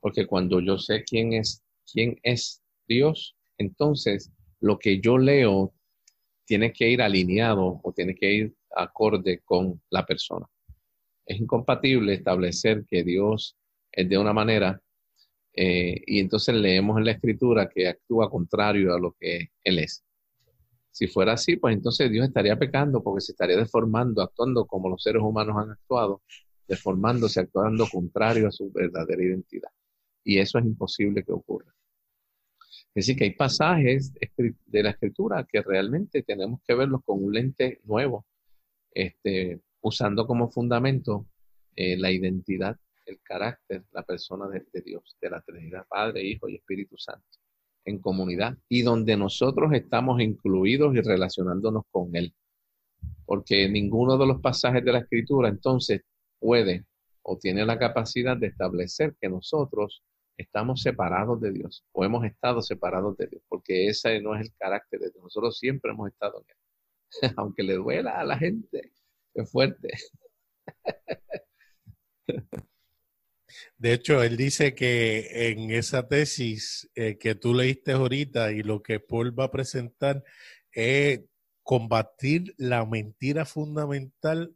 Porque 0.00 0.26
cuando 0.26 0.60
yo 0.60 0.78
sé 0.78 1.04
quién 1.04 1.32
es, 1.32 1.62
quién 1.90 2.18
es 2.22 2.62
Dios, 2.86 3.36
entonces 3.58 4.30
lo 4.60 4.78
que 4.78 5.00
yo 5.00 5.18
leo 5.18 5.72
tiene 6.44 6.72
que 6.72 6.88
ir 6.88 7.02
alineado 7.02 7.80
o 7.82 7.92
tiene 7.92 8.14
que 8.14 8.32
ir 8.32 8.54
acorde 8.74 9.40
con 9.44 9.80
la 9.90 10.06
persona. 10.06 10.46
Es 11.24 11.40
incompatible 11.40 12.14
establecer 12.14 12.84
que 12.86 13.02
Dios 13.02 13.56
es 13.90 14.08
de 14.08 14.18
una 14.18 14.32
manera 14.32 14.80
eh, 15.52 16.02
y 16.06 16.20
entonces 16.20 16.54
leemos 16.54 16.98
en 16.98 17.06
la 17.06 17.12
escritura 17.12 17.68
que 17.68 17.88
actúa 17.88 18.30
contrario 18.30 18.94
a 18.94 19.00
lo 19.00 19.16
que 19.18 19.48
Él 19.64 19.78
es. 19.78 20.04
Si 20.96 21.08
fuera 21.08 21.34
así, 21.34 21.56
pues 21.56 21.76
entonces 21.76 22.10
Dios 22.10 22.26
estaría 22.26 22.58
pecando 22.58 23.02
porque 23.02 23.20
se 23.20 23.32
estaría 23.32 23.58
deformando, 23.58 24.22
actuando 24.22 24.64
como 24.64 24.88
los 24.88 25.02
seres 25.02 25.20
humanos 25.20 25.54
han 25.58 25.72
actuado, 25.72 26.22
deformándose, 26.66 27.38
actuando 27.38 27.86
contrario 27.86 28.48
a 28.48 28.50
su 28.50 28.72
verdadera 28.72 29.22
identidad. 29.22 29.68
Y 30.24 30.38
eso 30.38 30.58
es 30.58 30.64
imposible 30.64 31.22
que 31.22 31.32
ocurra. 31.32 31.70
Es 32.94 33.04
decir, 33.04 33.14
que 33.14 33.24
hay 33.24 33.34
pasajes 33.34 34.14
de 34.38 34.82
la 34.82 34.88
escritura 34.88 35.46
que 35.46 35.60
realmente 35.60 36.22
tenemos 36.22 36.62
que 36.66 36.74
verlos 36.74 37.02
con 37.04 37.22
un 37.22 37.34
lente 37.34 37.78
nuevo, 37.84 38.24
este, 38.90 39.60
usando 39.82 40.26
como 40.26 40.48
fundamento 40.48 41.26
eh, 41.74 41.98
la 41.98 42.10
identidad, 42.10 42.74
el 43.04 43.20
carácter, 43.20 43.84
la 43.92 44.02
persona 44.02 44.48
de, 44.48 44.80
Dios, 44.80 45.14
de 45.20 45.28
la 45.28 45.42
Trinidad, 45.42 45.84
Padre, 45.86 46.24
Hijo 46.24 46.48
y 46.48 46.54
Espíritu 46.54 46.96
Santo, 46.96 47.38
en 47.86 47.98
comunidad 48.00 48.58
y 48.68 48.82
donde 48.82 49.16
nosotros 49.16 49.72
estamos 49.72 50.20
incluidos 50.20 50.94
y 50.94 51.00
relacionándonos 51.00 51.84
con 51.90 52.14
Él. 52.14 52.34
Porque 53.24 53.68
ninguno 53.68 54.18
de 54.18 54.26
los 54.26 54.40
pasajes 54.40 54.84
de 54.84 54.92
la 54.92 54.98
Escritura 54.98 55.48
entonces 55.48 56.02
puede 56.38 56.84
o 57.22 57.38
tiene 57.38 57.64
la 57.64 57.78
capacidad 57.78 58.36
de 58.36 58.48
establecer 58.48 59.16
que 59.20 59.28
nosotros 59.28 60.02
estamos 60.36 60.82
separados 60.82 61.40
de 61.40 61.52
Dios 61.52 61.84
o 61.92 62.04
hemos 62.04 62.24
estado 62.24 62.60
separados 62.60 63.16
de 63.16 63.26
Dios, 63.28 63.42
porque 63.48 63.88
ese 63.88 64.20
no 64.20 64.34
es 64.34 64.42
el 64.42 64.54
carácter 64.58 65.00
de 65.00 65.10
Dios. 65.10 65.24
Nosotros 65.24 65.58
siempre 65.58 65.92
hemos 65.92 66.08
estado 66.08 66.40
en 66.40 66.46
Él, 66.48 66.56
aunque 67.36 67.62
le 67.62 67.74
duela 67.74 68.12
a 68.12 68.24
la 68.24 68.38
gente, 68.38 68.92
es 69.34 69.50
fuerte. 69.50 69.88
De 73.78 73.92
hecho, 73.92 74.22
él 74.22 74.36
dice 74.36 74.74
que 74.74 75.50
en 75.50 75.70
esa 75.70 76.08
tesis 76.08 76.90
eh, 76.94 77.18
que 77.18 77.34
tú 77.34 77.54
leíste 77.54 77.92
ahorita 77.92 78.52
y 78.52 78.62
lo 78.62 78.82
que 78.82 79.00
Paul 79.00 79.38
va 79.38 79.44
a 79.44 79.50
presentar 79.50 80.22
es 80.72 81.20
combatir 81.62 82.54
la 82.58 82.84
mentira 82.86 83.44
fundamental 83.44 84.54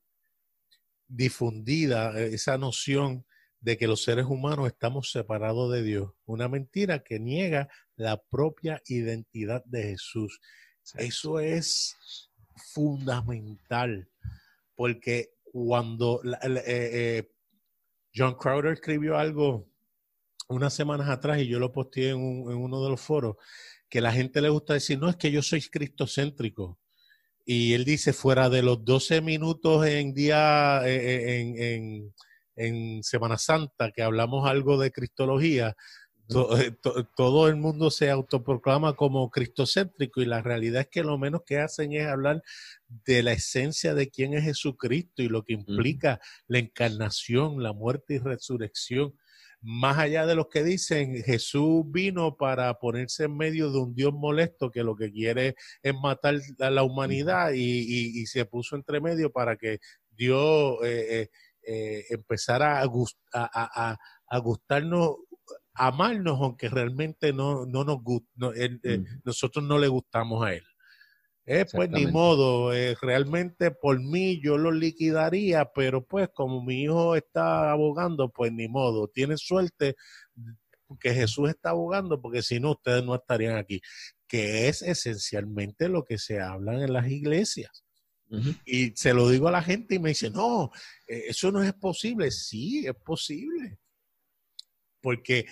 difundida, 1.08 2.18
esa 2.20 2.56
noción 2.56 3.26
de 3.60 3.76
que 3.76 3.86
los 3.86 4.04
seres 4.04 4.26
humanos 4.26 4.68
estamos 4.68 5.10
separados 5.10 5.72
de 5.72 5.82
Dios. 5.82 6.12
Una 6.24 6.48
mentira 6.48 7.02
que 7.02 7.18
niega 7.18 7.68
la 7.96 8.22
propia 8.22 8.80
identidad 8.86 9.64
de 9.64 9.82
Jesús. 9.82 10.40
Eso 10.94 11.40
es 11.40 11.96
fundamental, 12.72 14.08
porque 14.74 15.34
cuando 15.42 16.22
eh, 16.24 16.62
eh, 16.64 17.30
John 18.14 18.34
Crowder 18.34 18.72
escribió 18.72 19.16
algo 19.16 19.68
unas 20.48 20.74
semanas 20.74 21.08
atrás 21.08 21.40
y 21.40 21.46
yo 21.46 21.58
lo 21.58 21.72
posteé 21.72 22.10
en, 22.10 22.18
uno 22.18 22.82
de 22.82 22.90
los 22.90 23.00
foros, 23.00 23.36
que 23.88 24.00
la 24.00 24.12
gente 24.12 24.40
le 24.40 24.48
gusta 24.48 24.74
decir, 24.74 24.98
no, 24.98 25.08
es 25.08 25.16
que 25.16 25.30
yo 25.30 25.42
soy 25.42 25.62
cristocéntrico. 25.62 26.78
Y 27.44 27.72
él 27.72 27.84
dice, 27.84 28.12
fuera 28.12 28.48
de 28.48 28.62
los 28.62 28.84
12 28.84 29.20
minutos 29.22 29.86
en 29.86 30.12
día, 30.12 30.82
eh, 30.84 31.74
en 31.76 32.12
en 32.60 33.02
Semana 33.02 33.38
Santa 33.38 33.90
que 33.90 34.02
hablamos 34.02 34.48
algo 34.48 34.78
de 34.78 34.92
cristología, 34.92 35.76
eh, 36.30 36.72
todo 37.16 37.48
el 37.48 37.56
mundo 37.56 37.90
se 37.90 38.10
autoproclama 38.10 38.94
como 38.94 39.30
cristocéntrico 39.30 40.20
y 40.20 40.26
la 40.26 40.42
realidad 40.42 40.82
es 40.82 40.88
que 40.88 41.02
lo 41.02 41.18
menos 41.18 41.42
que 41.44 41.58
hacen 41.58 41.92
es 41.92 42.06
hablar 42.06 42.42
de 42.88 43.22
la 43.22 43.32
esencia 43.32 43.94
de 43.94 44.10
quién 44.10 44.34
es 44.34 44.44
Jesucristo 44.44 45.22
y 45.22 45.28
lo 45.28 45.44
que 45.44 45.54
implica 45.54 46.20
la 46.46 46.58
encarnación, 46.58 47.62
la 47.62 47.72
muerte 47.72 48.14
y 48.14 48.18
resurrección. 48.18 49.14
Más 49.62 49.98
allá 49.98 50.24
de 50.24 50.34
lo 50.34 50.48
que 50.48 50.62
dicen, 50.62 51.22
Jesús 51.22 51.84
vino 51.86 52.36
para 52.36 52.72
ponerse 52.78 53.24
en 53.24 53.36
medio 53.36 53.70
de 53.70 53.78
un 53.78 53.94
Dios 53.94 54.12
molesto 54.14 54.70
que 54.70 54.82
lo 54.82 54.96
que 54.96 55.12
quiere 55.12 55.54
es 55.82 55.94
matar 55.94 56.36
a 56.60 56.70
la 56.70 56.82
humanidad 56.82 57.52
y, 57.54 58.24
se 58.26 58.46
puso 58.46 58.76
entre 58.76 59.00
medio 59.00 59.30
para 59.30 59.56
que 59.56 59.80
Dios 60.16 60.78
eh, 60.82 61.22
eh, 61.22 61.28
eh, 61.66 62.06
empezar 62.08 62.62
a, 62.62 62.82
a, 62.82 63.98
a, 64.28 64.38
gustarnos, 64.38 65.16
amarnos, 65.86 66.38
aunque 66.40 66.68
realmente 66.68 67.32
no, 67.32 67.66
no 67.66 67.84
nos 67.84 68.02
gusta, 68.02 68.28
eh, 68.54 69.02
nosotros 69.24 69.64
no 69.64 69.78
le 69.78 69.88
gustamos 69.88 70.44
a 70.44 70.54
él. 70.54 70.64
Eh, 71.46 71.64
pues 71.72 71.90
ni 71.90 72.06
modo, 72.06 72.72
eh, 72.72 72.96
realmente 73.00 73.70
por 73.70 73.98
mí 73.98 74.40
yo 74.40 74.56
lo 74.56 74.70
liquidaría, 74.70 75.64
pero 75.74 76.04
pues 76.04 76.28
como 76.32 76.62
mi 76.62 76.82
hijo 76.82 77.16
está 77.16 77.72
abogando, 77.72 78.30
pues 78.30 78.52
ni 78.52 78.68
modo, 78.68 79.08
tiene 79.08 79.36
suerte 79.36 79.96
que 81.00 81.14
Jesús 81.14 81.48
está 81.48 81.70
abogando, 81.70 82.20
porque 82.20 82.42
si 82.42 82.60
no, 82.60 82.72
ustedes 82.72 83.02
no 83.04 83.14
estarían 83.14 83.56
aquí, 83.56 83.80
que 84.28 84.68
es 84.68 84.82
esencialmente 84.82 85.88
lo 85.88 86.04
que 86.04 86.18
se 86.18 86.40
habla 86.40 86.74
en 86.84 86.92
las 86.92 87.08
iglesias. 87.08 87.84
Y 88.64 88.92
se 88.94 89.12
lo 89.12 89.28
digo 89.28 89.48
a 89.48 89.50
la 89.50 89.62
gente 89.62 89.96
y 89.96 89.98
me 89.98 90.10
dice, 90.10 90.30
no, 90.30 90.70
eh, 91.08 91.24
eso 91.26 91.50
no 91.50 91.64
es 91.64 91.72
posible. 91.72 92.30
Sí, 92.30 92.86
es 92.86 92.94
posible. 92.94 93.80
Porque 95.00 95.46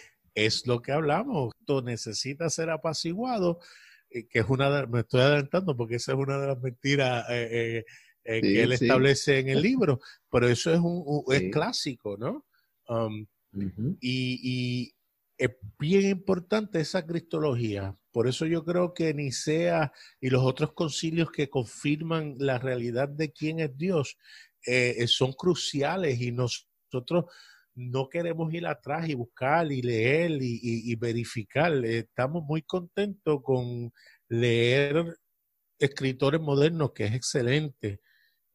es 0.46 0.66
lo 0.66 0.80
que 0.80 0.92
hablamos. 0.92 1.54
Esto 1.58 1.82
necesita 1.82 2.50
ser 2.50 2.70
apaciguado, 2.70 3.60
eh, 4.10 4.26
que 4.26 4.40
es 4.40 4.46
una 4.48 4.70
de, 4.70 4.86
me 4.86 5.00
estoy 5.00 5.20
adelantando 5.20 5.76
porque 5.76 5.96
esa 5.96 6.12
es 6.12 6.18
una 6.18 6.38
de 6.38 6.46
las 6.46 6.60
mentiras 6.60 7.26
eh, 7.30 7.84
que 8.24 8.62
él 8.62 8.72
establece 8.72 9.38
en 9.38 9.48
el 9.48 9.62
libro, 9.62 10.00
pero 10.30 10.48
eso 10.48 10.72
es 10.72 10.80
un, 10.80 11.24
es 11.32 11.50
clásico, 11.50 12.16
¿no? 12.18 12.44
Um, 12.88 13.26
y, 14.00 14.40
y, 14.42 14.94
es 15.38 15.50
bien 15.78 16.04
importante 16.04 16.80
esa 16.80 17.06
cristología. 17.06 17.94
Por 18.10 18.26
eso 18.26 18.44
yo 18.44 18.64
creo 18.64 18.92
que 18.92 19.14
Nicea 19.14 19.92
y 20.20 20.30
los 20.30 20.42
otros 20.42 20.72
concilios 20.72 21.30
que 21.30 21.48
confirman 21.48 22.34
la 22.40 22.58
realidad 22.58 23.08
de 23.08 23.30
quién 23.30 23.60
es 23.60 23.78
Dios 23.78 24.18
eh, 24.66 25.06
son 25.06 25.32
cruciales 25.32 26.20
y 26.20 26.32
nosotros 26.32 27.26
no 27.78 28.08
queremos 28.08 28.52
ir 28.52 28.66
atrás 28.66 29.08
y 29.08 29.14
buscar 29.14 29.70
y 29.70 29.82
leer 29.82 30.32
y, 30.40 30.94
verificar. 30.96 31.72
Estamos 31.84 32.42
muy 32.44 32.62
contentos 32.62 33.40
con 33.42 33.92
leer 34.28 35.16
escritores 35.78 36.40
modernos, 36.40 36.92
que 36.92 37.04
es 37.04 37.14
excelente. 37.14 38.00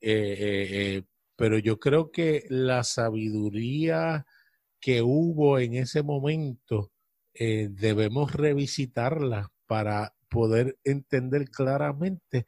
Eh, 0.01 0.97
eh, 0.97 1.03
pero 1.38 1.57
yo 1.57 1.79
creo 1.79 2.12
que 2.12 2.45
la 2.49 2.83
sabiduría 2.83 4.25
que 4.81 5.01
hubo 5.01 5.57
en 5.57 5.75
ese 5.75 6.03
momento, 6.03 6.91
eh, 7.33 7.69
debemos 7.71 8.33
revisitarla 8.33 9.53
para 9.65 10.13
poder 10.29 10.77
entender 10.83 11.49
claramente 11.49 12.45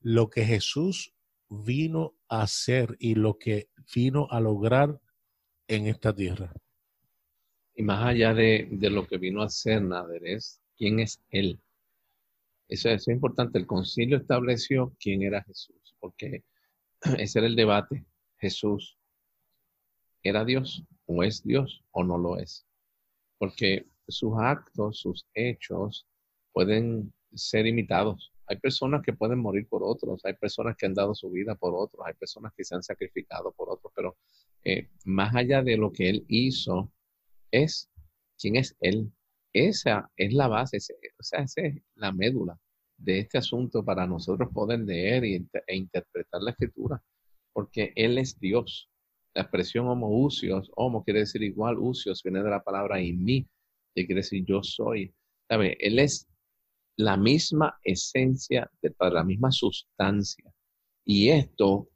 lo 0.00 0.28
que 0.28 0.44
Jesús 0.44 1.14
vino 1.48 2.16
a 2.28 2.42
hacer 2.42 2.96
y 2.98 3.14
lo 3.14 3.38
que 3.38 3.68
vino 3.94 4.26
a 4.30 4.40
lograr 4.40 5.00
en 5.70 5.86
esta 5.86 6.12
tierra. 6.12 6.52
Y 7.74 7.82
más 7.84 8.04
allá 8.04 8.34
de, 8.34 8.68
lo 8.90 9.06
que 9.06 9.18
vino 9.18 9.40
a 9.40 9.46
hacer, 9.46 9.80
Nader, 9.80 10.26
es 10.26 10.60
quién 10.76 10.98
es 10.98 11.22
Él. 11.30 11.60
Eso, 12.68 12.88
eso, 12.88 13.10
es 13.10 13.14
importante. 13.14 13.58
El 13.58 13.66
concilio 13.66 14.18
estableció 14.18 14.92
quién 14.98 15.22
era 15.22 15.42
Jesús, 15.44 15.94
porque 16.00 16.42
ese 17.18 17.38
era 17.38 17.46
el 17.46 17.54
debate. 17.54 18.04
Jesús 18.38 18.98
era 20.24 20.44
Dios 20.44 20.82
o 21.06 21.22
es 21.22 21.42
Dios 21.44 21.84
o 21.92 22.02
no 22.02 22.18
lo 22.18 22.36
es. 22.36 22.66
Porque 23.38 23.86
sus 24.08 24.32
actos, 24.38 24.98
sus 24.98 25.24
hechos 25.34 26.04
pueden 26.52 27.12
ser 27.32 27.66
imitados. 27.66 28.32
Hay 28.46 28.56
personas 28.56 29.02
que 29.02 29.12
pueden 29.12 29.38
morir 29.38 29.68
por 29.68 29.84
otros, 29.84 30.24
hay 30.24 30.34
personas 30.34 30.76
que 30.76 30.86
han 30.86 30.94
dado 30.94 31.14
su 31.14 31.30
vida 31.30 31.54
por 31.54 31.74
otros, 31.74 32.04
hay 32.04 32.14
personas 32.14 32.52
que 32.56 32.64
se 32.64 32.74
han 32.74 32.82
sacrificado 32.82 33.52
por 33.52 33.70
otros, 33.70 33.92
pero 33.94 34.16
eh, 34.64 34.88
más 35.04 35.34
allá 35.34 35.62
de 35.62 35.76
lo 35.76 35.92
que 35.92 36.08
Él 36.10 36.24
hizo, 36.28 36.92
es 37.50 37.90
quién 38.38 38.56
es 38.56 38.76
Él. 38.80 39.12
Esa 39.52 40.10
es 40.16 40.32
la 40.32 40.48
base, 40.48 40.78
o 40.78 41.22
sea, 41.22 41.40
esa 41.42 41.62
es 41.62 41.82
la 41.94 42.12
médula 42.12 42.58
de 42.96 43.20
este 43.20 43.38
asunto 43.38 43.84
para 43.84 44.06
nosotros 44.06 44.50
poder 44.52 44.80
leer 44.80 45.24
e 45.24 45.74
interpretar 45.74 46.42
la 46.42 46.50
escritura, 46.50 47.02
porque 47.52 47.92
Él 47.96 48.18
es 48.18 48.38
Dios. 48.38 48.88
La 49.34 49.42
expresión 49.42 49.88
homo-usios, 49.88 50.70
homo 50.76 51.04
quiere 51.04 51.20
decir 51.20 51.42
igual, 51.42 51.78
usios 51.78 52.22
viene 52.22 52.42
de 52.42 52.50
la 52.50 52.62
palabra 52.62 53.00
in 53.00 53.24
mí, 53.24 53.46
que 53.94 54.06
quiere 54.06 54.20
decir 54.20 54.44
yo 54.44 54.62
soy. 54.62 55.14
¿Sabe? 55.48 55.76
Él 55.80 55.98
es 55.98 56.28
la 56.96 57.16
misma 57.16 57.78
esencia, 57.82 58.70
de, 58.82 58.94
la 58.98 59.24
misma 59.24 59.50
sustancia. 59.50 60.52
Y 61.04 61.30
esto 61.30 61.88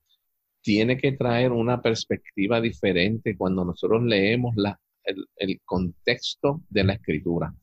tiene 0.64 0.96
que 0.96 1.12
traer 1.12 1.52
una 1.52 1.82
perspectiva 1.82 2.58
diferente 2.58 3.36
cuando 3.36 3.66
nosotros 3.66 4.02
leemos 4.02 4.56
la, 4.56 4.80
el, 5.04 5.60
contexto 5.62 6.62
de 6.70 6.84
la 6.84 6.94
escritura. 6.94 7.54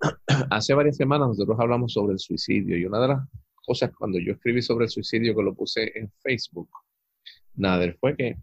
Hace 0.50 0.74
varias 0.74 0.96
semanas 0.96 1.28
nosotros 1.28 1.56
hablamos 1.60 1.92
sobre 1.92 2.14
el 2.14 2.18
suicidio 2.18 2.76
y 2.76 2.84
una 2.84 3.00
de 3.00 3.08
las 3.08 3.28
cosas 3.64 3.92
cuando 3.96 4.18
yo 4.18 4.32
escribí 4.32 4.60
sobre 4.60 4.86
el 4.86 4.90
suicidio 4.90 5.36
que 5.36 5.42
lo 5.44 5.54
puse 5.54 5.92
en 5.96 6.10
Facebook, 6.20 6.68
nada, 7.54 7.94
fue 8.00 8.16
que 8.16 8.36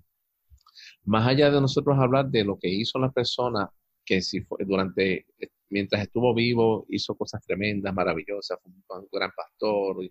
más 1.03 1.27
allá 1.27 1.51
de 1.51 1.59
nosotros 1.59 1.97
hablar 1.99 2.29
de 2.29 2.45
lo 2.45 2.57
que 2.57 2.69
hizo 2.69 2.97
la 2.99 3.11
persona 3.11 3.69
que 4.05 4.21
si 4.21 4.39
fue 4.41 4.63
durante 4.65 5.25
mientras 5.69 6.03
estuvo 6.03 6.33
vivo 6.33 6.85
hizo 6.87 7.17
cosas 7.17 7.45
tremendas, 7.45 7.93
maravillosas, 7.93 8.59
fue 8.61 8.99
un 8.99 9.07
gran 9.11 9.31
pastor, 9.35 10.09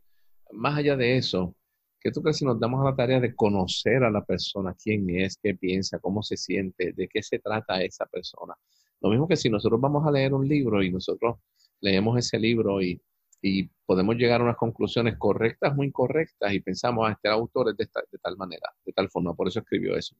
más 0.52 0.76
allá 0.76 0.94
de 0.94 1.16
eso, 1.16 1.56
¿qué 2.04 2.12
tú 2.12 2.20
crees 2.20 2.36
si 2.36 2.44
nos 2.44 2.60
damos 2.60 2.82
a 2.82 2.90
la 2.90 2.94
tarea 2.94 3.18
de 3.18 3.34
conocer 3.34 4.04
a 4.04 4.10
la 4.10 4.22
persona, 4.22 4.74
quién 4.74 5.08
es, 5.08 5.38
qué 5.42 5.54
piensa, 5.54 5.98
cómo 5.98 6.22
se 6.22 6.36
siente, 6.36 6.92
de 6.92 7.08
qué 7.08 7.22
se 7.22 7.38
trata 7.38 7.82
esa 7.82 8.04
persona? 8.04 8.54
Lo 9.00 9.08
mismo 9.08 9.26
que 9.26 9.36
si 9.36 9.48
nosotros 9.48 9.80
vamos 9.80 10.06
a 10.06 10.10
leer 10.10 10.34
un 10.34 10.46
libro 10.46 10.82
y 10.82 10.90
nosotros 10.90 11.38
leemos 11.80 12.18
ese 12.18 12.38
libro 12.38 12.82
y, 12.82 13.00
y 13.40 13.70
podemos 13.86 14.16
llegar 14.16 14.42
a 14.42 14.44
unas 14.44 14.56
conclusiones 14.58 15.16
correctas 15.16 15.72
o 15.78 15.82
incorrectas 15.82 16.52
y 16.52 16.60
pensamos, 16.60 17.08
ah, 17.08 17.12
este 17.12 17.28
autor 17.28 17.70
es 17.70 17.76
de, 17.78 17.88
de 18.12 18.18
tal 18.18 18.36
manera, 18.36 18.70
de 18.84 18.92
tal 18.92 19.08
forma, 19.08 19.32
por 19.32 19.48
eso 19.48 19.60
escribió 19.60 19.96
eso. 19.96 20.14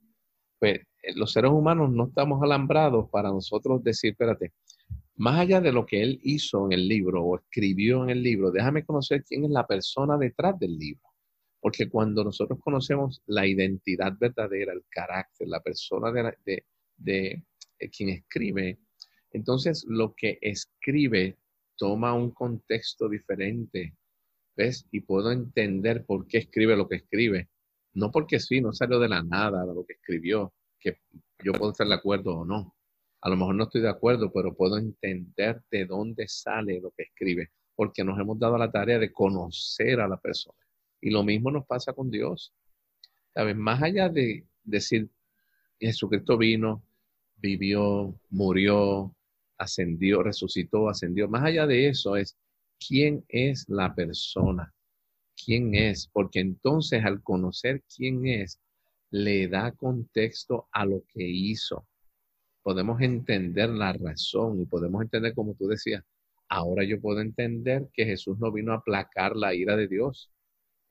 Pues 0.59 0.81
eh, 1.03 1.13
los 1.15 1.33
seres 1.33 1.51
humanos 1.51 1.91
no 1.91 2.07
estamos 2.07 2.43
alambrados 2.43 3.11
para 3.11 3.29
nosotros 3.29 3.85
decir, 3.85 4.13
espérate, 4.13 4.55
más 5.17 5.39
allá 5.39 5.61
de 5.61 5.71
lo 5.71 5.85
que 5.85 6.03
él 6.03 6.19
hizo 6.23 6.65
en 6.65 6.73
el 6.73 6.89
libro 6.89 7.23
o 7.23 7.37
escribió 7.37 8.05
en 8.05 8.11
el 8.11 8.23
libro, 8.23 8.51
déjame 8.51 8.87
conocer 8.87 9.23
quién 9.23 9.45
es 9.45 9.51
la 9.51 9.67
persona 9.67 10.17
detrás 10.17 10.59
del 10.59 10.79
libro. 10.79 11.14
Porque 11.65 11.89
cuando 11.89 12.23
nosotros 12.23 12.61
conocemos 12.61 13.23
la 13.25 13.47
identidad 13.47 14.13
verdadera, 14.21 14.75
el 14.75 14.85
carácter, 14.91 15.49
la 15.49 15.63
persona 15.63 16.13
de, 16.13 17.43
eh, 17.79 17.91
quien 17.91 18.11
escribe, 18.11 18.81
entonces 19.31 19.87
lo 19.89 20.13
que 20.15 20.37
escribe 20.43 21.39
toma 21.75 22.13
un 22.13 22.33
contexto 22.33 23.09
diferente, 23.09 23.97
¿ves? 24.55 24.87
Y 24.91 25.01
puedo 25.01 25.33
entender 25.33 26.05
por 26.05 26.27
qué 26.27 26.37
escribe 26.37 26.77
lo 26.77 26.87
que 26.87 26.97
escribe. 26.97 27.49
No 27.95 28.11
porque 28.11 28.41
sí, 28.41 28.61
no 28.61 28.75
salió 28.75 28.99
de 28.99 29.09
la 29.09 29.23
nada 29.23 29.65
lo 29.65 29.87
que 29.87 29.95
escribió, 29.95 30.53
que 30.79 30.99
yo 31.43 31.53
puedo 31.55 31.71
estar 31.71 31.89
de 31.89 31.95
acuerdo 31.95 32.41
o 32.41 32.45
no. 32.45 32.77
A 33.23 33.31
lo 33.31 33.39
mejor 33.39 33.55
no 33.55 33.65
estoy 33.65 33.81
de 33.81 33.89
acuerdo, 33.89 34.31
pero 34.31 34.55
puedo 34.55 34.77
entender 34.77 35.63
de 35.71 35.87
dónde 35.87 36.29
sale 36.29 36.79
lo 36.83 36.91
que 36.91 37.05
escribe, 37.05 37.53
porque 37.75 38.05
nos 38.05 38.21
hemos 38.21 38.39
dado 38.39 38.59
la 38.59 38.71
tarea 38.71 38.99
de 38.99 39.11
conocer 39.11 39.99
a 40.01 40.09
la 40.09 40.19
persona. 40.19 40.59
Y 41.05 41.11
lo 41.11 41.23
mismo 41.23 41.51
nos 41.51 41.67
pasa 41.67 41.93
con 41.93 42.11
Dios. 42.11 42.53
¿Sabes? 43.35 43.57
Más 43.57 43.83
allá 43.83 44.09
de 44.09 44.47
decir, 44.63 45.09
Jesucristo 45.79 46.39
vino, 46.39 46.83
vivió, 47.37 48.19
murió, 48.31 49.15
ascendió, 49.59 50.23
resucitó, 50.23 50.89
ascendió. 50.89 51.29
Más 51.29 51.45
allá 51.45 51.67
de 51.67 51.89
eso 51.89 52.17
es, 52.17 52.37
¿quién 52.79 53.25
es 53.29 53.69
la 53.69 53.95
persona? 53.95 54.73
¿Quién 55.37 55.75
es? 55.75 56.09
Porque 56.09 56.41
entonces 56.41 57.05
al 57.05 57.23
conocer 57.23 57.83
quién 57.95 58.27
es, 58.27 58.61
le 59.11 59.49
da 59.49 59.73
contexto 59.73 60.69
a 60.73 60.87
lo 60.87 61.05
que 61.13 61.29
hizo 61.29 61.87
podemos 62.65 62.99
entender 63.03 63.69
la 63.69 63.93
razón 63.93 64.59
y 64.59 64.65
podemos 64.65 65.03
entender, 65.03 65.35
como 65.35 65.55
tú 65.55 65.69
decías, 65.69 66.03
ahora 66.49 66.83
yo 66.83 66.99
puedo 66.99 67.21
entender 67.21 67.89
que 67.93 68.07
Jesús 68.07 68.39
no 68.39 68.51
vino 68.51 68.73
a 68.73 68.77
aplacar 68.77 69.37
la 69.37 69.55
ira 69.55 69.77
de 69.77 69.87
Dios, 69.87 70.31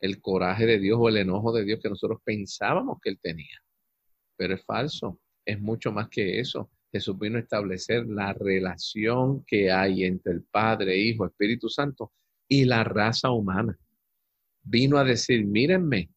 el 0.04 0.20
coraje 0.20 0.66
de 0.66 0.80
Dios 0.80 1.00
o 1.00 1.08
el 1.08 1.16
enojo 1.16 1.54
de 1.54 1.64
Dios 1.64 1.80
que 1.82 1.88
nosotros 1.88 2.20
pensábamos 2.26 2.98
que 3.02 3.10
él 3.10 3.20
tenía. 3.22 3.58
Pero 4.36 4.56
es 4.56 4.66
falso, 4.66 5.22
es 5.46 5.62
mucho 5.62 5.94
más 5.94 6.10
que 6.10 6.42
eso. 6.42 6.70
Jesús 6.92 7.18
vino 7.18 7.38
a 7.38 7.42
establecer 7.42 8.06
la 8.08 8.34
relación 8.34 9.46
que 9.46 9.72
hay 9.72 10.04
entre 10.04 10.34
el 10.34 10.44
Padre, 10.44 10.98
Hijo, 10.98 11.26
Espíritu 11.26 11.70
Santo 11.70 12.12
y 12.50 12.66
la 12.66 12.84
raza 12.84 13.32
humana. 13.32 13.80
Vino 14.62 14.98
a 14.98 15.06
decir, 15.06 15.46
mírenme, 15.46 16.10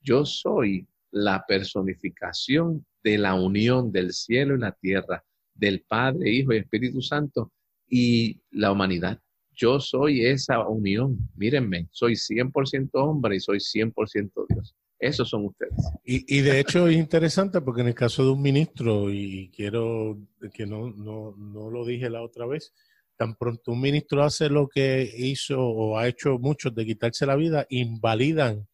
yo 0.00 0.24
soy 0.24 0.86
la 1.10 1.44
personificación 1.44 2.86
de 3.02 3.18
la 3.18 3.34
unión 3.34 3.90
del 3.90 4.12
cielo 4.12 4.54
y 4.54 4.60
la 4.60 4.70
tierra, 4.70 5.24
del 5.52 5.80
Padre, 5.80 6.30
Hijo 6.30 6.52
y 6.52 6.58
Espíritu 6.58 7.02
Santo 7.02 7.50
y 7.88 8.40
la 8.52 8.70
humanidad. 8.70 9.20
Yo 9.54 9.80
soy 9.80 10.24
esa 10.24 10.66
unión. 10.66 11.18
Mírenme, 11.36 11.88
soy 11.90 12.14
100% 12.14 12.90
hombre 12.94 13.36
y 13.36 13.40
soy 13.40 13.58
100% 13.58 14.46
Dios. 14.48 14.74
Esos 14.98 15.28
son 15.28 15.46
ustedes. 15.46 15.74
Y, 16.04 16.40
de 16.42 16.60
hecho 16.60 16.86
es 16.86 16.96
interesante 16.96 17.60
porque 17.60 17.80
en 17.80 17.88
el 17.88 17.94
caso 17.94 18.24
de 18.24 18.30
un 18.30 18.40
ministro, 18.40 19.10
y 19.10 19.50
quiero 19.54 20.16
que 20.54 20.64
no, 20.64 20.90
no, 20.90 21.34
no 21.36 21.70
lo 21.70 21.84
dije 21.84 22.08
la 22.08 22.22
otra 22.22 22.46
vez, 22.46 22.72
tan 23.16 23.34
pronto 23.34 23.72
un 23.72 23.80
ministro 23.80 24.22
hace 24.22 24.48
lo 24.48 24.68
que 24.68 25.10
hizo 25.16 25.60
o 25.60 25.98
ha 25.98 26.06
hecho 26.06 26.38
muchos 26.38 26.72
de 26.74 26.86
quitarse 26.86 27.26
la 27.26 27.34
vida, 27.34 27.66
invalidan 27.68 28.68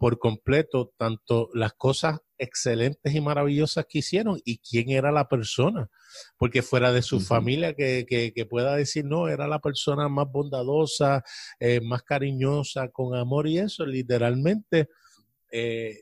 por 0.00 0.18
completo 0.18 0.94
tanto 0.96 1.50
las 1.52 1.74
cosas 1.74 2.20
excelentes 2.38 3.14
y 3.14 3.20
maravillosas 3.20 3.84
que 3.86 3.98
hicieron 3.98 4.40
y 4.46 4.56
quién 4.58 4.88
era 4.88 5.12
la 5.12 5.28
persona. 5.28 5.90
Porque 6.38 6.62
fuera 6.62 6.90
de 6.90 7.02
su 7.02 7.20
familia 7.20 7.74
que, 7.74 8.06
que, 8.08 8.46
pueda 8.46 8.74
decir, 8.76 9.04
no, 9.04 9.28
era 9.28 9.46
la 9.46 9.58
persona 9.58 10.08
más 10.08 10.26
bondadosa, 10.32 11.22
eh, 11.58 11.82
más 11.82 12.02
cariñosa, 12.02 12.88
con 12.88 13.14
amor 13.14 13.46
y 13.46 13.58
eso, 13.58 13.84
literalmente 13.84 14.88
eh, 15.52 15.98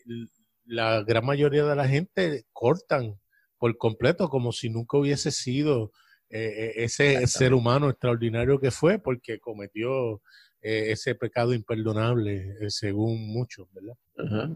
la 0.64 1.02
gran 1.02 1.26
mayoría 1.26 1.64
de 1.64 1.74
la 1.74 1.88
gente 1.88 2.46
cortan 2.52 3.18
por 3.58 3.76
completo 3.78 4.28
como 4.28 4.52
si 4.52 4.70
nunca 4.70 4.96
hubiese 4.96 5.32
sido 5.32 5.90
eh, 6.30 6.74
ese 6.76 7.26
ser 7.26 7.52
humano 7.52 7.90
extraordinario 7.90 8.60
que 8.60 8.70
fue 8.70 9.00
porque 9.00 9.40
cometió 9.40 10.22
eh, 10.60 10.90
ese 10.90 11.14
pecado 11.14 11.54
imperdonable, 11.54 12.56
eh, 12.60 12.70
según 12.70 13.28
muchos, 13.28 13.68
¿verdad? 13.72 14.50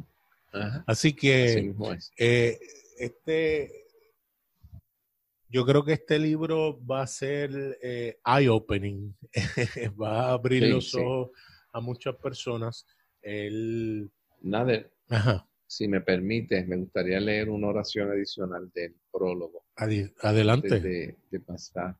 Así 0.87 1.15
que 1.15 1.73
eh, 2.19 2.59
este, 2.99 3.71
yo 5.49 5.65
creo 5.65 5.85
que 5.85 5.93
este 5.93 6.19
libro 6.19 6.85
va 6.85 7.03
a 7.03 7.07
ser 7.07 7.79
eye-opening, 8.25 9.15
va 10.01 10.27
a 10.27 10.33
abrir 10.33 10.69
los 10.69 10.95
ojos 10.95 11.31
a 11.73 11.81
muchas 11.81 12.17
personas. 12.17 12.85
El... 13.23 14.11
Nada, 14.41 14.91
si 15.67 15.87
me 15.87 16.01
permite, 16.01 16.65
me 16.65 16.77
gustaría 16.77 17.21
leer 17.21 17.49
una 17.49 17.69
oración 17.69 18.11
adicional 18.11 18.71
del 18.75 18.97
prólogo. 19.11 19.65
adelante. 19.77 20.81
de 21.31 21.41
pasar. 21.41 21.97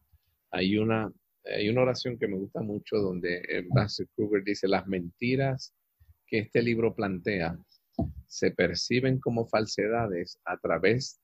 Hay 0.51 0.77
una, 0.77 1.11
hay 1.45 1.69
una 1.69 1.83
oración 1.83 2.19
que 2.19 2.29
me 2.29 2.37
gusta 2.37 2.63
mucho 2.63 2.97
donde 2.97 3.67
Bassett 3.71 4.09
Kruger 4.15 4.45
dice, 4.45 4.69
las 4.69 4.87
mentiras 4.87 5.75
que 6.27 6.39
este 6.39 6.63
libro 6.63 6.95
plantea 6.95 7.59
se 8.27 8.51
perciben 8.53 9.19
como 9.19 9.47
falsedades 9.47 10.39
a 10.45 10.57
través 10.57 11.21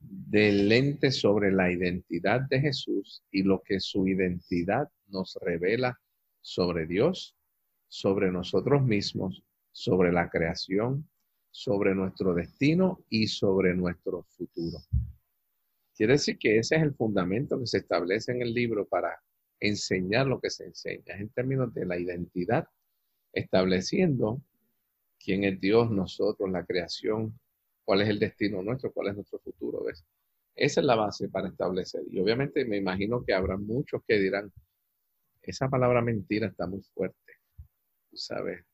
del 0.00 0.68
lente 0.68 1.10
sobre 1.10 1.52
la 1.52 1.70
identidad 1.70 2.40
de 2.48 2.60
Jesús 2.60 3.22
y 3.30 3.42
lo 3.42 3.62
que 3.62 3.78
su 3.78 4.08
identidad 4.08 4.88
nos 5.08 5.38
revela 5.40 6.00
sobre 6.40 6.86
Dios, 6.86 7.36
sobre 7.88 8.32
nosotros 8.32 8.82
mismos, 8.82 9.44
sobre 9.70 10.12
la 10.12 10.28
creación, 10.28 11.08
sobre 11.50 11.94
nuestro 11.94 12.34
destino 12.34 13.04
y 13.10 13.26
sobre 13.26 13.74
nuestro 13.74 14.24
futuro. 14.30 14.78
Quiere 15.94 16.14
decir 16.14 16.38
que 16.38 16.58
ese 16.58 16.76
es 16.76 16.82
el 16.82 16.94
fundamento 16.94 17.58
que 17.60 17.66
se 17.66 17.78
establece 17.78 18.32
en 18.32 18.42
el 18.42 18.54
libro 18.54 18.86
para 18.86 19.22
enseñar 19.62 20.26
lo 20.26 20.40
que 20.40 20.50
se 20.50 20.64
enseña, 20.64 21.14
en 21.16 21.28
términos 21.28 21.72
de 21.72 21.86
la 21.86 21.96
identidad, 21.96 22.66
estableciendo 23.32 24.42
quién 25.18 25.44
es 25.44 25.60
Dios, 25.60 25.90
nosotros, 25.90 26.50
la 26.50 26.66
creación, 26.66 27.38
cuál 27.84 28.02
es 28.02 28.08
el 28.08 28.18
destino 28.18 28.60
nuestro, 28.60 28.92
cuál 28.92 29.08
es 29.08 29.14
nuestro 29.14 29.38
futuro. 29.38 29.84
¿ves? 29.84 30.04
Esa 30.56 30.80
es 30.80 30.86
la 30.86 30.96
base 30.96 31.28
para 31.28 31.48
establecer. 31.48 32.02
Y 32.10 32.18
obviamente 32.18 32.64
me 32.64 32.76
imagino 32.76 33.24
que 33.24 33.34
habrá 33.34 33.56
muchos 33.56 34.02
que 34.06 34.18
dirán, 34.18 34.52
esa 35.42 35.68
palabra 35.68 36.02
mentira 36.02 36.48
está 36.48 36.66
muy 36.66 36.82
fuerte. 36.82 37.32
sabes, 38.12 38.64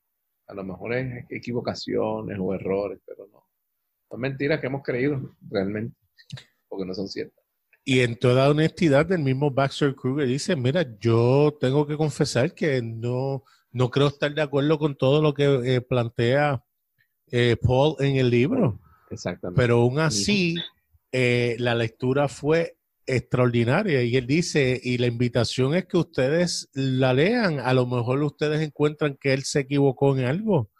a 0.47 0.55
lo 0.55 0.65
mejor 0.65 0.95
es 0.95 1.27
equivocaciones 1.29 2.39
o 2.41 2.55
errores, 2.55 2.99
pero 3.05 3.27
no. 3.27 3.47
Son 4.09 4.21
mentiras 4.21 4.59
que 4.59 4.69
hemos 4.69 4.83
creído 4.83 5.37
realmente, 5.51 5.95
porque 6.67 6.87
no 6.87 6.95
son 6.95 7.09
ciertas. 7.09 7.45
Y 7.91 8.03
en 8.03 8.17
toda 8.17 8.51
honestidad, 8.51 9.11
el 9.13 9.21
mismo 9.21 9.51
Baxter 9.51 9.95
Kruger 9.95 10.29
dice, 10.29 10.55
mira, 10.55 10.87
yo 11.01 11.57
tengo 11.59 11.87
que 11.87 11.97
confesar 11.97 12.53
que 12.53 12.83
no, 12.83 13.45
no 13.73 13.91
creo 13.91 14.09
estar 14.09 14.35
de 14.35 14.43
acuerdo 14.43 14.79
con 14.79 14.95
todo 14.95 15.23
lo 15.23 15.33
que 15.33 15.47
eh, 15.65 15.81
plantea 15.81 16.63
eh, 17.31 17.57
Paul 17.57 17.97
en 18.01 18.17
el 18.17 18.29
libro. 18.29 18.79
Exactamente. 19.09 19.59
Pero 19.59 19.81
aún 19.81 20.01
así, 20.01 20.57
eh, 21.13 21.57
la 21.61 21.75
lectura 21.75 22.29
fue 22.29 22.77
extraordinaria 23.07 24.03
y 24.03 24.19
él 24.19 24.27
dice, 24.27 24.79
y 24.85 24.99
la 24.99 25.07
invitación 25.07 25.75
es 25.75 25.87
que 25.87 25.97
ustedes 25.97 26.69
la 26.75 27.15
lean, 27.15 27.59
a 27.59 27.73
lo 27.73 27.87
mejor 27.87 28.23
ustedes 28.23 28.61
encuentran 28.61 29.17
que 29.19 29.33
él 29.33 29.45
se 29.45 29.61
equivocó 29.61 30.15
en 30.15 30.27
algo. 30.27 30.71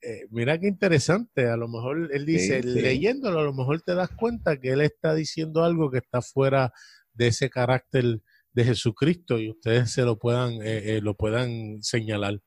Eh, 0.00 0.26
mira 0.30 0.58
qué 0.58 0.68
interesante, 0.68 1.48
a 1.48 1.56
lo 1.56 1.68
mejor 1.68 2.10
él 2.12 2.24
dice, 2.24 2.62
leyéndolo, 2.62 3.40
a 3.40 3.44
lo 3.44 3.52
mejor 3.52 3.82
te 3.82 3.94
das 3.94 4.10
cuenta 4.10 4.60
que 4.60 4.70
él 4.70 4.80
está 4.80 5.14
diciendo 5.14 5.64
algo 5.64 5.90
que 5.90 5.98
está 5.98 6.22
fuera 6.22 6.72
de 7.14 7.28
ese 7.28 7.50
carácter 7.50 8.20
de 8.52 8.64
Jesucristo 8.64 9.38
y 9.38 9.50
ustedes 9.50 9.90
se 9.90 10.02
lo 10.02 10.18
puedan, 10.18 10.58
eh, 10.62 11.00
lo 11.02 11.14
puedan 11.14 11.82
señalar. 11.82 12.40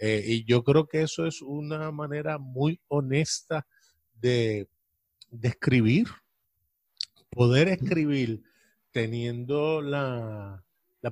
y 0.00 0.44
yo 0.44 0.64
creo 0.64 0.86
que 0.86 1.02
eso 1.02 1.26
es 1.26 1.40
una 1.42 1.90
manera 1.90 2.38
muy 2.38 2.80
honesta 2.88 3.66
de, 4.20 4.68
de 5.30 5.48
escribir, 5.48 6.06
poder 7.30 7.68
escribir 7.68 8.42
teniendo 8.92 9.82
la, 9.82 10.62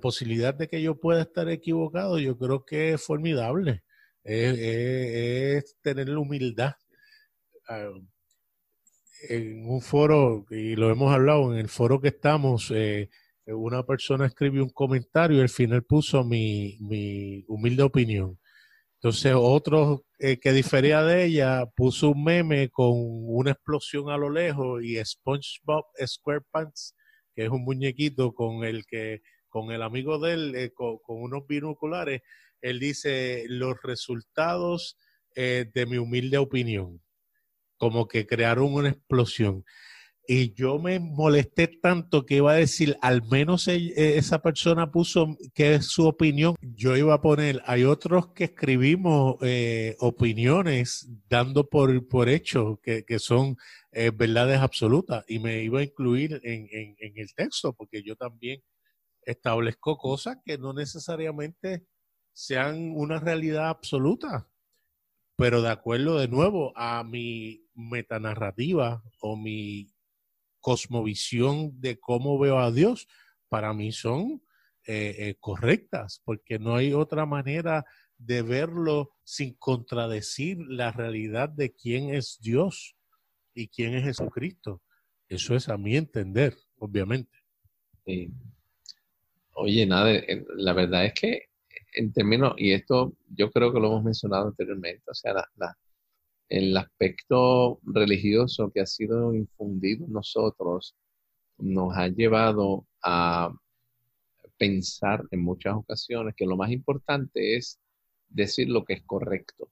posibilidad 0.01 0.55
de 0.55 0.69
que 0.69 0.81
yo 0.81 0.99
pueda 0.99 1.21
estar 1.21 1.51
equivocado, 1.51 2.19
yo 2.19 2.39
creo 2.39 2.65
que 2.65 2.95
es 2.95 3.03
formidable. 3.03 3.83
Es, 4.25 5.77
tener 5.83 6.09
la 6.09 6.21
humildad. 6.21 6.75
Ah, 7.69 7.91
en 9.29 9.69
un 9.69 9.81
foro, 9.81 10.47
y 10.51 10.75
lo 10.77 10.91
hemos 10.91 11.13
hablado, 11.13 11.53
en 11.53 11.59
el 11.61 11.69
foro 11.69 12.01
que 12.01 12.09
estamos, 12.09 12.73
eh, 12.75 13.09
una 13.47 13.85
persona 13.85 14.27
escribió 14.27 14.65
un 14.65 14.71
comentario 14.71 15.39
y 15.39 15.41
al 15.43 15.49
final 15.49 15.85
puso 15.85 16.25
mi, 16.25 16.79
mi 16.81 17.45
humilde 17.49 17.83
opinión. 17.85 18.39
Entonces 18.97 19.35
otro 19.37 20.05
eh, 20.19 20.39
que 20.39 20.53
difería 20.53 21.03
de 21.03 21.25
ella 21.25 21.67
puso 21.77 22.11
un 22.11 22.25
meme 22.25 22.69
con 22.71 22.93
una 22.95 23.51
explosión 23.53 24.11
a 24.11 24.17
lo 24.17 24.31
lejos 24.31 24.83
y 24.85 25.05
SpongeBob 25.05 25.85
SquarePants 26.07 26.95
que 27.35 27.45
es 27.45 27.51
un 27.51 27.65
muñequito 27.65 28.33
con 28.35 28.65
el 28.65 28.85
que, 28.87 29.23
con 29.53 29.71
el 29.71 29.83
amigo 29.83 30.19
de 30.19 30.33
él, 30.33 30.55
eh, 30.57 30.73
con, 30.73 30.99
unos 31.07 31.47
binoculares, 31.47 32.23
él 32.63 32.81
dice 32.81 33.45
los 33.49 33.77
resultados 33.83 34.97
eh, 35.37 35.67
de 35.75 35.85
mi 35.85 35.99
humilde 35.99 36.39
opinión, 36.39 37.03
como 37.77 38.09
que 38.09 38.27
crearon 38.27 38.73
una 38.73 38.89
explosión. 38.89 39.65
Y 40.27 40.55
yo 40.55 40.79
me 40.79 41.01
molesté 41.01 41.67
tanto 41.67 42.25
que 42.25 42.37
iba 42.37 42.53
a 42.53 42.57
decir, 42.57 42.97
al 43.03 43.23
menos 43.29 43.69
e, 43.69 43.77
e, 43.77 44.17
esa 44.17 44.41
persona 44.41 44.91
puso 44.91 45.37
que 45.53 45.75
es 45.75 45.87
su 45.87 46.07
opinión. 46.07 46.55
Yo 46.63 46.97
iba 46.97 47.13
a 47.13 47.21
poner, 47.21 47.61
hay 47.67 47.85
otros 47.85 48.29
que 48.33 48.45
escribimos 48.45 49.37
eh, 49.43 49.97
opiniones 49.99 51.11
dando 51.29 51.69
por, 51.69 52.09
por 52.09 52.29
hecho 52.31 52.81
que, 52.83 53.05
que 53.05 53.19
son 53.19 53.57
eh, 53.95 54.11
verdades 54.11 54.59
absolutas 54.59 55.23
y 55.29 55.39
me 55.39 55.63
iba 55.63 55.81
a 55.81 55.83
incluir 55.83 56.41
en, 56.45 56.67
en, 56.71 57.13
el 57.15 57.35
texto 57.35 57.75
porque 57.75 58.03
yo 58.03 58.17
también 58.17 58.63
establezco 59.25 59.97
cosas 59.99 60.39
que 60.45 60.59
no 60.59 60.73
necesariamente 60.73 61.87
sean 62.33 62.93
una 62.95 63.21
realidad 63.21 63.69
absoluta, 63.69 64.49
pero 65.37 65.63
de 65.63 65.71
acuerdo 65.71 66.19
de 66.19 66.29
nuevo 66.29 66.73
a 66.77 67.05
mi 67.05 67.67
metanarrativa 67.75 69.03
o 69.21 69.37
mi 69.37 69.93
cosmovisión 70.61 71.81
de 71.81 71.99
cómo 71.99 72.39
veo 72.39 72.59
a 72.59 72.71
Dios, 72.71 73.09
para 73.49 73.73
mí 73.75 73.93
son 73.93 74.43
eh, 74.87 75.15
eh, 75.19 75.37
correctas, 75.39 76.23
porque 76.25 76.59
no 76.59 76.77
hay 76.77 76.93
otra 76.93 77.27
manera 77.27 77.85
de 78.17 78.43
verlo 78.43 79.17
sin 79.25 79.55
contradecir 79.55 80.59
la 80.59 80.93
realidad 80.93 81.49
de 81.49 81.73
quién 81.75 82.15
es 82.15 82.39
Dios 82.41 82.97
y 83.55 83.69
quién 83.69 83.95
es 83.95 84.05
Jesucristo. 84.05 84.81
Eso 85.29 85.55
es 85.55 85.69
a 85.69 85.77
mi 85.77 85.97
entender, 85.97 86.57
obviamente. 86.77 87.37
Oye, 89.55 89.87
nada, 89.87 90.13
la 90.57 90.73
verdad 90.73 91.07
es 91.07 91.15
que 91.15 91.43
en 91.95 92.13
términos, 92.13 92.55
y 92.57 92.73
esto 92.73 93.15
yo 93.29 93.51
creo 93.51 93.73
que 93.73 93.81
lo 93.81 93.89
hemos 93.89 94.05
mencionado 94.05 94.49
anteriormente, 94.49 95.05
o 95.11 95.15
sea, 95.15 95.35
la, 95.57 95.77
el 96.49 96.77
aspecto 96.77 97.81
religioso 97.85 98.71
que 98.71 98.81
ha 98.81 98.87
sido 98.87 99.35
infundido 99.35 100.07
en 100.07 100.13
nosotros 100.13 100.95
nos 101.59 101.97
ha 101.97 102.09
llevado 102.09 102.87
a 103.03 103.53
pensar 104.59 105.25
en 105.31 105.43
muchas 105.43 105.75
ocasiones 105.75 106.35
que 106.37 106.47
lo 106.47 106.57
más 106.57 106.71
importante 106.71 107.57
es 107.57 107.79
decir 108.29 108.69
lo 108.69 108.85
que 108.85 108.95
es 108.95 109.03
correcto 109.03 109.71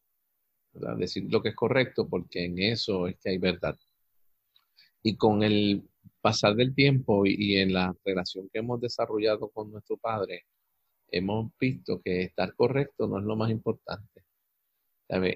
decir 0.73 1.27
lo 1.31 1.43
que 1.43 1.51
es 1.51 1.55
correcto, 1.55 2.09
porque 2.09 2.45
en 2.45 2.59
eso 2.59 3.07
es 3.07 3.17
que 3.19 3.31
hay 3.31 3.39
verdad. 3.39 3.79
Y 5.03 5.17
con 5.17 5.43
el 5.43 5.89
pasar 6.21 6.55
del 6.55 6.75
tiempo 6.75 7.25
y, 7.27 7.57
en 7.57 7.73
la 7.73 7.95
relación 8.05 8.49
que 8.53 8.61
hemos 8.61 8.81
desarrollado 8.81 9.51
con 9.51 9.71
nuestro 9.73 9.97
Padre, 9.97 10.45
hemos 11.09 11.53
visto 11.59 12.01
que 12.03 12.23
estar 12.23 12.55
correcto 12.55 13.07
no 13.09 13.19
es 13.19 13.25
lo 13.25 13.37
más 13.37 13.51
importante. 13.51 14.25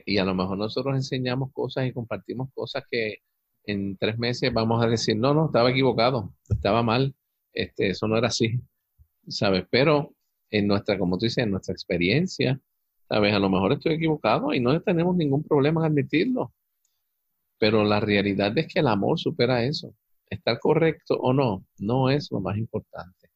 Y 0.07 0.19
a 0.19 0.25
lo 0.25 0.35
mejor 0.35 0.59
nosotros 0.59 0.95
enseñamos 0.95 1.53
cosas 1.53 1.87
y 1.87 1.93
compartimos 1.93 2.51
cosas 2.55 2.85
que 2.89 3.19
en 3.67 3.97
tres 3.97 4.19
meses 4.19 4.53
vamos 4.53 4.85
a 4.85 4.89
decir, 4.89 5.17
no, 5.17 5.35
no, 5.35 5.47
estaba 5.47 5.71
equivocado, 5.71 6.33
estaba 6.49 6.83
mal, 6.83 7.15
este, 7.53 7.91
eso 7.91 8.07
no 8.07 8.17
era 8.17 8.29
así, 8.29 8.61
¿sabes? 9.29 9.65
Pero 9.71 10.15
en 10.51 10.69
nuestra, 10.69 10.99
como 10.99 11.19
tú 11.19 11.27
dices, 11.27 11.45
en 11.45 11.51
nuestra 11.51 11.73
experiencia, 11.73 12.61
¿Sabes? 13.09 13.35
A 13.35 13.39
lo 13.39 13.51
mejor 13.51 13.73
estoy 13.73 13.95
equivocado 13.95 14.55
y 14.55 14.61
no 14.61 14.81
tenemos 14.83 15.17
ningún 15.17 15.43
problema 15.45 15.83
en 15.83 15.93
admitirlo. 15.93 16.53
Pero 17.59 17.85
la 17.85 18.01
realidad 18.01 18.57
es 18.59 18.67
que 18.73 18.81
el 18.81 18.89
amor 18.89 19.19
supera 19.19 19.65
eso. 19.65 19.95
Estar 20.35 20.59
correcto 20.59 21.17
o 21.17 21.33
no, 21.33 21.65
no 21.79 22.11
es 22.11 22.31
lo 22.31 22.41
más 22.41 22.57
importante. 22.57 23.31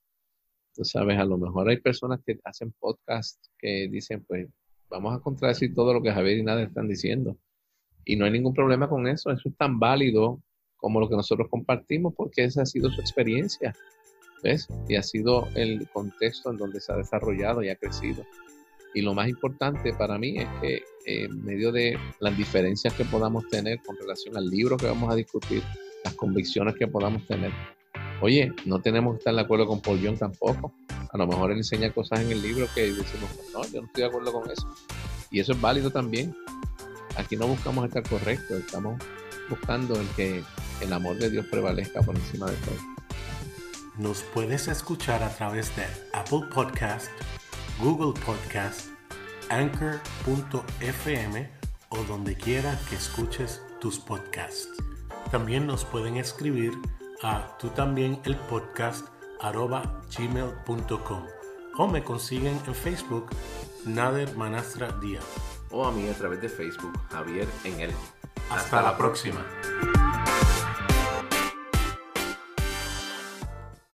Tú 0.75 0.85
sabes, 0.85 1.19
a 1.19 1.25
lo 1.25 1.39
mejor 1.39 1.69
hay 1.69 1.81
personas 1.81 2.21
que 2.25 2.39
hacen 2.45 2.73
podcasts 2.79 3.51
que 3.59 3.89
dicen, 3.89 4.25
pues, 4.27 4.49
vamos 4.89 5.17
a 5.17 5.21
contradecir 5.21 5.75
todo 5.75 5.93
lo 5.93 6.03
que 6.03 6.13
Javier 6.13 6.39
y 6.39 6.43
Nada 6.43 6.63
están 6.63 6.89
diciendo. 6.89 7.37
Y 8.05 8.17
no 8.17 8.25
hay 8.25 8.31
ningún 8.31 8.55
problema 8.55 8.89
con 8.89 9.07
eso. 9.07 9.31
Eso 9.31 9.49
es 9.49 9.57
tan 9.57 9.79
válido 9.79 10.41
como 10.77 11.01
lo 11.01 11.09
que 11.09 11.17
nosotros 11.17 11.49
compartimos 11.51 12.15
porque 12.15 12.45
esa 12.45 12.63
ha 12.63 12.67
sido 12.67 12.91
su 12.91 13.01
experiencia. 13.01 13.75
¿Ves? 14.43 14.69
Y 14.89 14.95
ha 14.95 15.03
sido 15.03 15.49
el 15.57 15.89
contexto 15.91 16.51
en 16.51 16.59
donde 16.59 16.81
se 16.81 16.93
ha 16.93 16.97
desarrollado 16.97 17.63
y 17.63 17.71
ha 17.71 17.77
crecido. 17.77 18.25
Y 18.95 19.03
lo 19.03 19.15
más 19.15 19.29
importante 19.29 19.93
para 19.93 20.17
mí 20.17 20.39
es 20.39 20.49
que 20.61 20.83
en 21.07 21.45
medio 21.45 21.73
de 21.73 21.99
las 22.21 22.37
diferencias 22.37 22.95
que 22.95 23.05
podamos 23.05 23.49
tener 23.49 23.81
con 23.83 23.97
relación 23.97 24.37
al 24.37 24.47
libro 24.47 24.77
que 24.77 24.87
vamos 24.87 25.13
a 25.13 25.17
discutir, 25.17 25.63
las 26.09 26.17
convicciones 26.17 26.75
que 26.77 26.87
podamos 26.87 27.27
tener, 27.27 27.53
oye, 28.21 28.53
no 28.65 28.81
tenemos 28.81 29.15
que 29.15 29.19
estar 29.19 29.35
de 29.35 29.41
acuerdo 29.41 29.67
con 29.67 29.81
Paul 29.81 30.19
tampoco. 30.19 30.73
A 31.11 31.17
lo 31.19 31.27
mejor 31.27 31.51
él 31.51 31.59
enseña 31.59 31.93
cosas 31.93 32.21
en 32.21 32.33
el 32.33 32.43
libro 32.43 32.67
que 32.75 32.93
decimos, 32.93 33.31
no, 33.53 33.63
yo 33.65 33.81
no 33.81 33.87
estoy 33.87 34.03
de 34.03 34.09
acuerdo 34.09 34.33
con 34.33 34.51
eso. 34.51 34.69
Y 35.31 35.41
eso 35.41 35.53
es 35.53 35.61
válido 35.61 35.91
también. 35.91 36.35
Aquí 37.17 37.37
no 37.37 37.47
buscamos 37.47 37.87
estar 37.87 38.03
correctos, 38.09 38.59
estamos 38.59 39.01
buscando 39.49 40.01
el 40.01 40.07
que 40.09 40.43
el 40.81 40.93
amor 40.93 41.17
de 41.17 41.31
Dios 41.31 41.47
prevalezca 41.47 42.03
por 42.03 42.17
encima 42.17 42.47
de 42.51 42.57
todo. 42.57 42.77
Nos 43.99 44.23
puedes 44.23 44.69
escuchar 44.69 45.23
a 45.23 45.35
través 45.35 45.75
de 45.77 45.85
Apple 46.13 46.43
Podcast 46.55 47.11
Google 47.81 48.13
Podcast, 48.27 48.89
Anchor.fm 49.51 51.49
o 51.91 51.97
donde 52.05 52.35
quiera 52.35 52.77
que 52.89 52.97
escuches 52.97 53.63
tus 53.81 53.99
podcasts. 54.01 54.88
También 55.31 55.67
nos 55.67 55.85
pueden 55.85 56.17
escribir 56.17 56.73
a 57.23 57.57
tú 57.59 57.69
también 57.69 58.21
el 58.25 58.37
podcast 58.37 59.07
arroba 59.41 60.01
gmail.com 60.17 61.27
o 61.77 61.87
me 61.87 62.03
consiguen 62.03 62.59
en 62.67 62.75
Facebook 62.75 63.27
Nader 63.85 64.35
Manastra 64.37 64.91
Díaz. 65.01 65.25
O 65.71 65.87
a 65.87 65.93
mí 65.93 66.09
a 66.09 66.15
través 66.15 66.41
de 66.41 66.49
Facebook 66.49 66.99
Javier 67.11 67.47
en 67.65 67.81
el. 67.81 67.91
Hasta, 68.51 68.81
la 68.81 68.97
próxima. 68.97 69.45